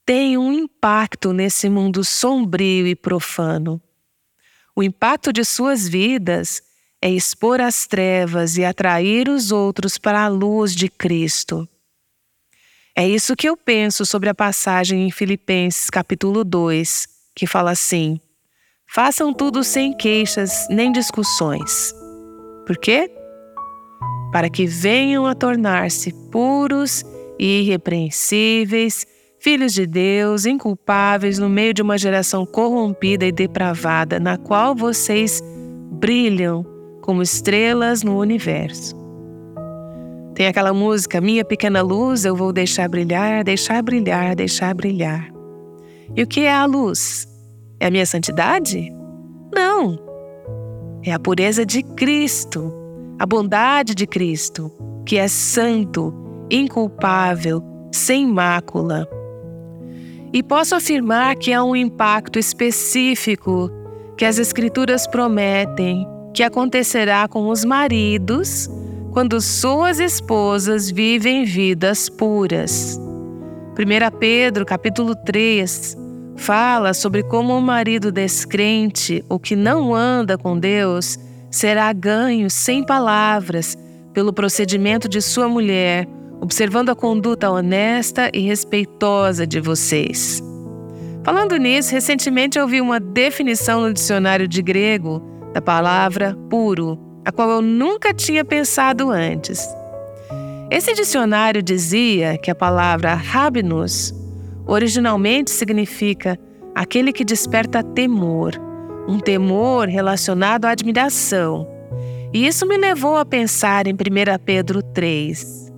têm 0.05 0.37
um 0.37 0.51
impacto 0.51 1.33
nesse 1.33 1.69
mundo 1.69 2.03
sombrio 2.03 2.87
e 2.87 2.95
profano. 2.95 3.81
O 4.75 4.83
impacto 4.83 5.31
de 5.31 5.43
suas 5.45 5.87
vidas 5.87 6.61
é 7.01 7.09
expor 7.09 7.61
as 7.61 7.87
trevas 7.87 8.57
e 8.57 8.65
atrair 8.65 9.29
os 9.29 9.51
outros 9.51 9.97
para 9.97 10.23
a 10.23 10.27
luz 10.27 10.75
de 10.75 10.89
Cristo. 10.89 11.67
É 12.95 13.07
isso 13.07 13.35
que 13.35 13.47
eu 13.47 13.57
penso 13.57 14.05
sobre 14.05 14.29
a 14.29 14.35
passagem 14.35 15.07
em 15.07 15.11
Filipenses 15.11 15.89
capítulo 15.89 16.43
2, 16.43 17.07
que 17.35 17.45
fala 17.45 17.71
assim: 17.71 18.19
Façam 18.95 19.33
tudo 19.33 19.61
sem 19.61 19.91
queixas 19.91 20.69
nem 20.69 20.89
discussões. 20.89 21.93
Por 22.65 22.77
quê? 22.77 23.11
Para 24.31 24.49
que 24.49 24.65
venham 24.65 25.25
a 25.25 25.35
tornar-se 25.35 26.13
puros 26.31 27.03
e 27.37 27.59
irrepreensíveis, 27.59 29.05
filhos 29.37 29.73
de 29.73 29.85
Deus, 29.85 30.45
inculpáveis 30.45 31.37
no 31.37 31.49
meio 31.49 31.73
de 31.73 31.81
uma 31.81 31.97
geração 31.97 32.45
corrompida 32.45 33.25
e 33.25 33.33
depravada, 33.33 34.17
na 34.17 34.37
qual 34.37 34.73
vocês 34.73 35.41
brilham 35.91 36.65
como 37.01 37.21
estrelas 37.21 38.01
no 38.01 38.17
universo. 38.17 38.95
Tem 40.33 40.47
aquela 40.47 40.73
música, 40.73 41.19
Minha 41.19 41.43
Pequena 41.43 41.81
Luz, 41.81 42.23
eu 42.23 42.33
vou 42.33 42.53
deixar 42.53 42.87
brilhar, 42.87 43.43
deixar 43.43 43.83
brilhar, 43.83 44.37
deixar 44.37 44.73
brilhar. 44.73 45.29
E 46.15 46.23
o 46.23 46.27
que 46.27 46.45
é 46.45 46.53
a 46.53 46.63
luz? 46.63 47.34
É 47.85 47.87
a 47.87 47.91
minha 47.91 48.05
santidade? 48.07 48.91
Não. 49.53 49.99
É 51.03 51.11
a 51.11 51.19
pureza 51.19 51.63
de 51.63 51.83
Cristo, 51.83 52.73
a 53.19 53.27
bondade 53.27 53.93
de 53.93 54.07
Cristo, 54.07 54.71
que 55.05 55.17
é 55.17 55.27
santo, 55.27 56.11
inculpável, 56.49 57.63
sem 57.91 58.25
mácula. 58.25 59.07
E 60.33 60.41
posso 60.41 60.73
afirmar 60.73 61.35
que 61.35 61.53
há 61.53 61.63
um 61.63 61.75
impacto 61.75 62.39
específico 62.39 63.69
que 64.17 64.25
as 64.25 64.39
Escrituras 64.39 65.05
prometem 65.05 66.07
que 66.33 66.41
acontecerá 66.41 67.27
com 67.27 67.49
os 67.49 67.63
maridos 67.63 68.67
quando 69.11 69.39
suas 69.39 69.99
esposas 69.99 70.89
vivem 70.89 71.45
vidas 71.45 72.09
puras. 72.09 72.99
1 73.77 74.17
Pedro 74.17 74.65
capítulo 74.65 75.15
3 75.15 76.03
fala 76.35 76.93
sobre 76.93 77.23
como 77.23 77.57
o 77.57 77.61
marido 77.61 78.11
descrente, 78.11 79.23
o 79.29 79.39
que 79.39 79.55
não 79.55 79.95
anda 79.95 80.37
com 80.37 80.57
Deus, 80.59 81.17
será 81.49 81.91
ganho 81.93 82.49
sem 82.49 82.85
palavras 82.85 83.77
pelo 84.13 84.33
procedimento 84.33 85.07
de 85.07 85.21
sua 85.21 85.47
mulher, 85.47 86.07
observando 86.41 86.89
a 86.89 86.95
conduta 86.95 87.49
honesta 87.49 88.29
e 88.33 88.41
respeitosa 88.41 89.47
de 89.47 89.59
vocês. 89.59 90.41
Falando 91.23 91.57
nisso, 91.57 91.91
recentemente 91.91 92.59
eu 92.59 92.67
vi 92.67 92.79
uma 92.81 92.99
definição 92.99 93.81
no 93.81 93.93
dicionário 93.93 94.47
de 94.47 94.61
grego 94.61 95.21
da 95.53 95.61
palavra 95.61 96.37
puro, 96.49 96.99
a 97.25 97.31
qual 97.31 97.49
eu 97.49 97.61
nunca 97.61 98.13
tinha 98.13 98.45
pensado 98.45 99.09
antes. 99.09 99.67
Esse 100.69 100.93
dicionário 100.93 101.63
dizia 101.63 102.37
que 102.37 102.51
a 102.51 102.55
palavra 102.55 103.13
rabinus 103.13 104.13
originalmente 104.65 105.51
significa 105.51 106.37
aquele 106.73 107.13
que 107.13 107.23
desperta 107.23 107.83
temor, 107.83 108.53
um 109.07 109.19
temor 109.19 109.87
relacionado 109.87 110.65
à 110.65 110.71
admiração. 110.71 111.67
E 112.33 112.45
isso 112.45 112.67
me 112.67 112.77
levou 112.77 113.17
a 113.17 113.25
pensar 113.25 113.87
em 113.87 113.93
1 113.93 113.97
Pedro 114.43 114.81
3. 114.81 115.71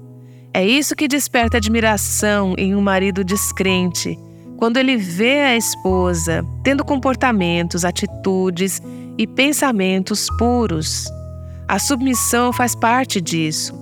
É 0.53 0.65
isso 0.65 0.95
que 0.95 1.07
desperta 1.07 1.57
admiração 1.57 2.55
em 2.57 2.73
um 2.73 2.81
marido 2.81 3.23
descrente, 3.23 4.17
quando 4.57 4.77
ele 4.77 4.97
vê 4.97 5.41
a 5.41 5.55
esposa 5.55 6.43
tendo 6.63 6.83
comportamentos, 6.83 7.85
atitudes 7.85 8.81
e 9.17 9.27
pensamentos 9.27 10.27
puros. 10.39 11.05
A 11.67 11.77
submissão 11.77 12.51
faz 12.51 12.73
parte 12.73 13.21
disso. 13.21 13.75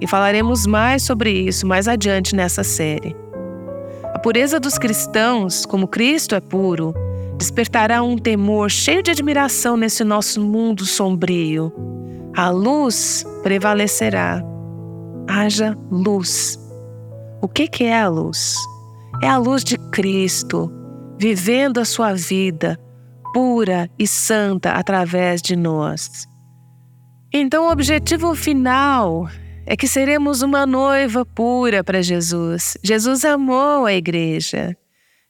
E 0.00 0.06
falaremos 0.06 0.66
mais 0.66 1.02
sobre 1.02 1.30
isso 1.30 1.66
mais 1.66 1.88
adiante 1.88 2.36
nessa 2.36 2.62
série. 2.62 3.16
A 4.14 4.18
pureza 4.18 4.60
dos 4.60 4.78
cristãos, 4.78 5.64
como 5.66 5.88
Cristo 5.88 6.34
é 6.34 6.40
puro, 6.40 6.94
despertará 7.38 8.02
um 8.02 8.16
temor 8.16 8.70
cheio 8.70 9.02
de 9.02 9.10
admiração 9.10 9.76
nesse 9.76 10.04
nosso 10.04 10.40
mundo 10.40 10.84
sombrio. 10.84 11.72
A 12.36 12.50
luz 12.50 13.24
prevalecerá. 13.42 14.42
Haja 15.28 15.76
luz. 15.90 16.58
O 17.40 17.48
que, 17.48 17.84
é 17.84 18.00
a 18.00 18.08
luz? 18.08 18.56
É 19.22 19.28
a 19.28 19.38
luz 19.38 19.64
de 19.64 19.76
Cristo, 19.90 20.70
vivendo 21.18 21.78
a 21.78 21.84
sua 21.84 22.14
vida 22.14 22.78
pura 23.32 23.90
e 23.98 24.06
santa 24.06 24.72
através 24.72 25.40
de 25.40 25.56
nós. 25.56 26.28
Então, 27.32 27.66
o 27.66 27.72
objetivo 27.72 28.34
final 28.34 29.26
é 29.66 29.76
que 29.76 29.86
seremos 29.86 30.42
uma 30.42 30.66
noiva 30.66 31.24
pura 31.24 31.84
para 31.84 32.02
Jesus. 32.02 32.76
Jesus 32.82 33.24
amou 33.24 33.86
a 33.86 33.92
igreja. 33.92 34.76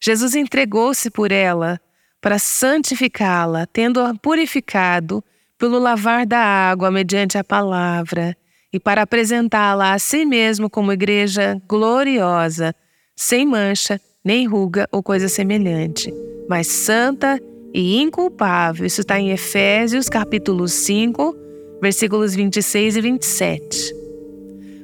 Jesus 0.01 0.35
entregou-se 0.35 1.11
por 1.11 1.31
ela 1.31 1.81
para 2.21 2.39
santificá-la, 2.39 3.67
tendo-a 3.67 4.15
purificado 4.15 5.23
pelo 5.59 5.79
lavar 5.79 6.27
da 6.27 6.39
água 6.39 6.91
mediante 6.91 7.37
a 7.37 7.45
palavra, 7.45 8.37
e 8.73 8.81
para 8.81 9.03
apresentá-la 9.03 9.93
a 9.93 9.99
si 9.99 10.25
mesmo 10.25 10.71
como 10.71 10.93
igreja 10.93 11.61
gloriosa, 11.69 12.75
sem 13.15 13.47
mancha, 13.47 14.01
nem 14.25 14.47
ruga 14.47 14.89
ou 14.91 15.03
coisa 15.03 15.29
semelhante, 15.29 16.13
mas 16.49 16.69
santa 16.69 17.41
e 17.75 18.01
inculpável. 18.01 18.87
Isso 18.87 19.03
está 19.03 19.21
em 19.21 19.31
Efésios 19.31 20.09
capítulo 20.09 20.69
5, 20.69 21.37
versículos 21.81 22.35
26 22.35 22.97
e 22.97 23.01
27. 23.01 24.02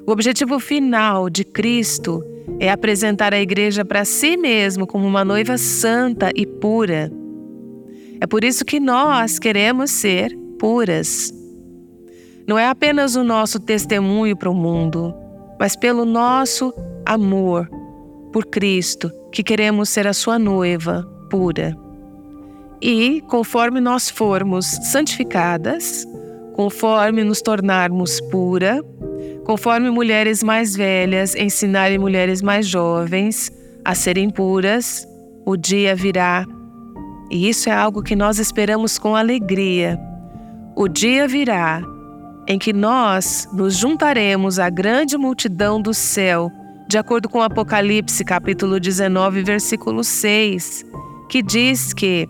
O 0.09 0.11
objetivo 0.11 0.59
final 0.59 1.29
de 1.29 1.45
Cristo 1.45 2.25
é 2.59 2.71
apresentar 2.71 3.35
a 3.35 3.41
igreja 3.41 3.85
para 3.85 4.07
si 4.07 4.39
mesmo 4.39 4.87
como 4.87 5.07
uma 5.07 5.23
noiva 5.23 5.59
santa 5.59 6.31
e 6.35 6.47
pura. 6.47 7.13
É 8.19 8.27
por 8.27 8.43
isso 8.43 8.65
que 8.65 8.81
nós 8.81 9.39
queremos 9.39 9.91
ser 9.91 10.35
puras. 10.59 11.31
Não 12.47 12.59
é 12.59 12.67
apenas 12.67 13.17
o 13.17 13.23
nosso 13.23 13.61
testemunho 13.61 14.35
para 14.35 14.49
o 14.49 14.55
mundo, 14.55 15.15
mas 15.61 15.77
pelo 15.77 16.07
nosso 16.07 16.73
amor, 17.05 17.69
por 18.33 18.47
Cristo, 18.47 19.13
que 19.31 19.43
queremos 19.43 19.91
ser 19.91 20.07
a 20.07 20.15
sua 20.15 20.39
noiva 20.39 21.03
pura. 21.29 21.77
E, 22.81 23.21
conforme 23.29 23.79
nós 23.79 24.09
formos 24.09 24.65
santificadas, 24.91 26.09
conforme 26.55 27.23
nos 27.25 27.43
tornarmos 27.43 28.23
pura, 28.23 28.83
conforme 29.49 29.89
mulheres 29.89 30.43
mais 30.43 30.77
velhas 30.77 31.35
ensinarem 31.35 31.97
mulheres 31.99 32.43
mais 32.43 32.67
jovens 32.67 33.51
a 33.83 33.95
serem 33.95 34.29
puras, 34.29 35.09
o 35.47 35.57
dia 35.57 35.97
virá. 35.97 36.45
E 37.31 37.49
isso 37.49 37.71
é 37.71 37.73
algo 37.73 38.03
que 38.03 38.15
nós 38.15 38.39
esperamos 38.39 38.99
com 38.99 39.17
alegria. 39.17 39.99
O 40.77 40.87
dia 40.87 41.27
virá 41.27 41.81
em 42.47 42.59
que 42.59 42.75
nós 42.75 43.49
nos 43.51 43.75
juntaremos 43.75 44.59
à 44.59 44.69
grande 44.69 45.17
multidão 45.17 45.81
do 45.81 45.95
céu, 45.95 46.51
de 46.87 46.99
acordo 46.99 47.27
com 47.27 47.41
Apocalipse 47.41 48.23
capítulo 48.27 48.79
19, 48.79 49.43
versículo 49.45 50.05
6, 50.05 50.85
que 51.27 51.43
diz 51.43 51.95
que 51.95 52.29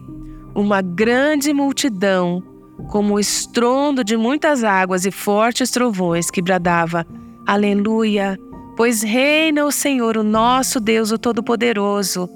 uma 0.55 0.81
grande 0.81 1.53
multidão, 1.53 2.45
como 2.87 3.15
o 3.15 3.21
estrondo 3.21 4.05
de 4.05 4.17
muitas 4.17 4.63
águas 4.63 5.05
e 5.05 5.11
fortes 5.11 5.71
trovões, 5.71 6.31
que 6.31 6.41
bradava: 6.41 7.07
Aleluia! 7.47 8.39
Pois 8.77 9.03
reina 9.03 9.65
o 9.65 9.73
Senhor, 9.73 10.17
o 10.17 10.23
nosso 10.23 10.79
Deus, 10.79 11.11
o 11.11 11.19
Todo-Poderoso. 11.19 12.31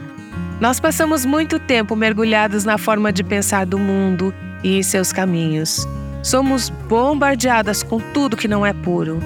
Nós 0.59 0.81
passamos 0.81 1.27
muito 1.27 1.59
tempo 1.59 1.95
mergulhados 1.95 2.65
na 2.65 2.79
forma 2.79 3.13
de 3.13 3.23
pensar 3.23 3.67
do 3.67 3.79
mundo 3.79 4.33
e 4.65 4.83
seus 4.83 5.13
caminhos. 5.13 5.87
Somos 6.23 6.71
bombardeadas 6.71 7.83
com 7.83 8.01
tudo 8.15 8.35
que 8.35 8.49
não 8.49 8.65
é 8.65 8.73
puro. 8.73 9.21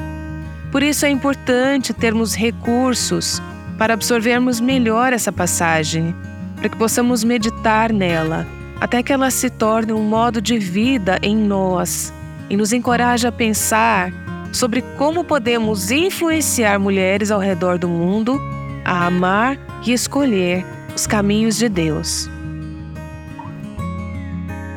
Por 0.72 0.82
isso 0.82 1.06
é 1.06 1.10
importante 1.10 1.94
termos 1.94 2.34
recursos 2.34 3.40
para 3.78 3.94
absorvermos 3.94 4.58
melhor 4.58 5.12
essa 5.12 5.30
passagem 5.30 6.12
para 6.60 6.68
que 6.68 6.76
possamos 6.76 7.24
meditar 7.24 7.90
nela, 7.90 8.46
até 8.78 9.02
que 9.02 9.12
ela 9.12 9.30
se 9.30 9.48
torne 9.48 9.94
um 9.94 10.02
modo 10.02 10.42
de 10.42 10.58
vida 10.58 11.18
em 11.22 11.34
nós 11.34 12.12
e 12.50 12.56
nos 12.56 12.72
encoraje 12.72 13.26
a 13.26 13.32
pensar 13.32 14.12
sobre 14.52 14.82
como 14.98 15.24
podemos 15.24 15.90
influenciar 15.90 16.78
mulheres 16.78 17.30
ao 17.30 17.40
redor 17.40 17.78
do 17.78 17.88
mundo 17.88 18.38
a 18.84 19.06
amar 19.06 19.58
e 19.86 19.92
escolher 19.92 20.64
os 20.94 21.06
caminhos 21.06 21.56
de 21.56 21.68
Deus. 21.68 22.28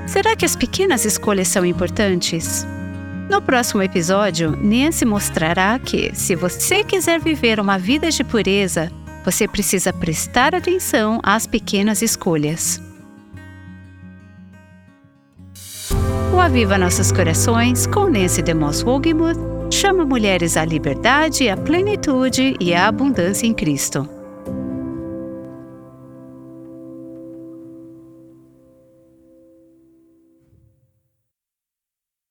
Será 0.07 0.35
que 0.37 0.45
as 0.45 0.55
pequenas 0.55 1.03
escolhas 1.03 1.49
são 1.49 1.65
importantes? 1.65 2.65
No 3.29 3.41
próximo 3.41 3.81
episódio, 3.81 4.51
Nancy 4.51 5.05
mostrará 5.05 5.79
que, 5.79 6.11
se 6.13 6.35
você 6.35 6.83
quiser 6.83 7.19
viver 7.19 7.59
uma 7.59 7.77
vida 7.77 8.09
de 8.09 8.23
pureza, 8.23 8.91
você 9.23 9.47
precisa 9.47 9.93
prestar 9.93 10.53
atenção 10.53 11.19
às 11.23 11.47
pequenas 11.47 12.01
escolhas. 12.01 12.81
O 16.33 16.39
Aviva 16.39 16.77
Nossos 16.77 17.11
Corações, 17.11 17.85
com 17.87 18.09
Nancy 18.09 18.41
DeMoss 18.41 18.83
Wogemuth, 18.83 19.71
chama 19.71 20.05
mulheres 20.05 20.57
à 20.57 20.65
liberdade, 20.65 21.47
à 21.47 21.55
plenitude 21.55 22.55
e 22.59 22.73
à 22.73 22.87
abundância 22.87 23.45
em 23.45 23.53
Cristo. 23.53 24.22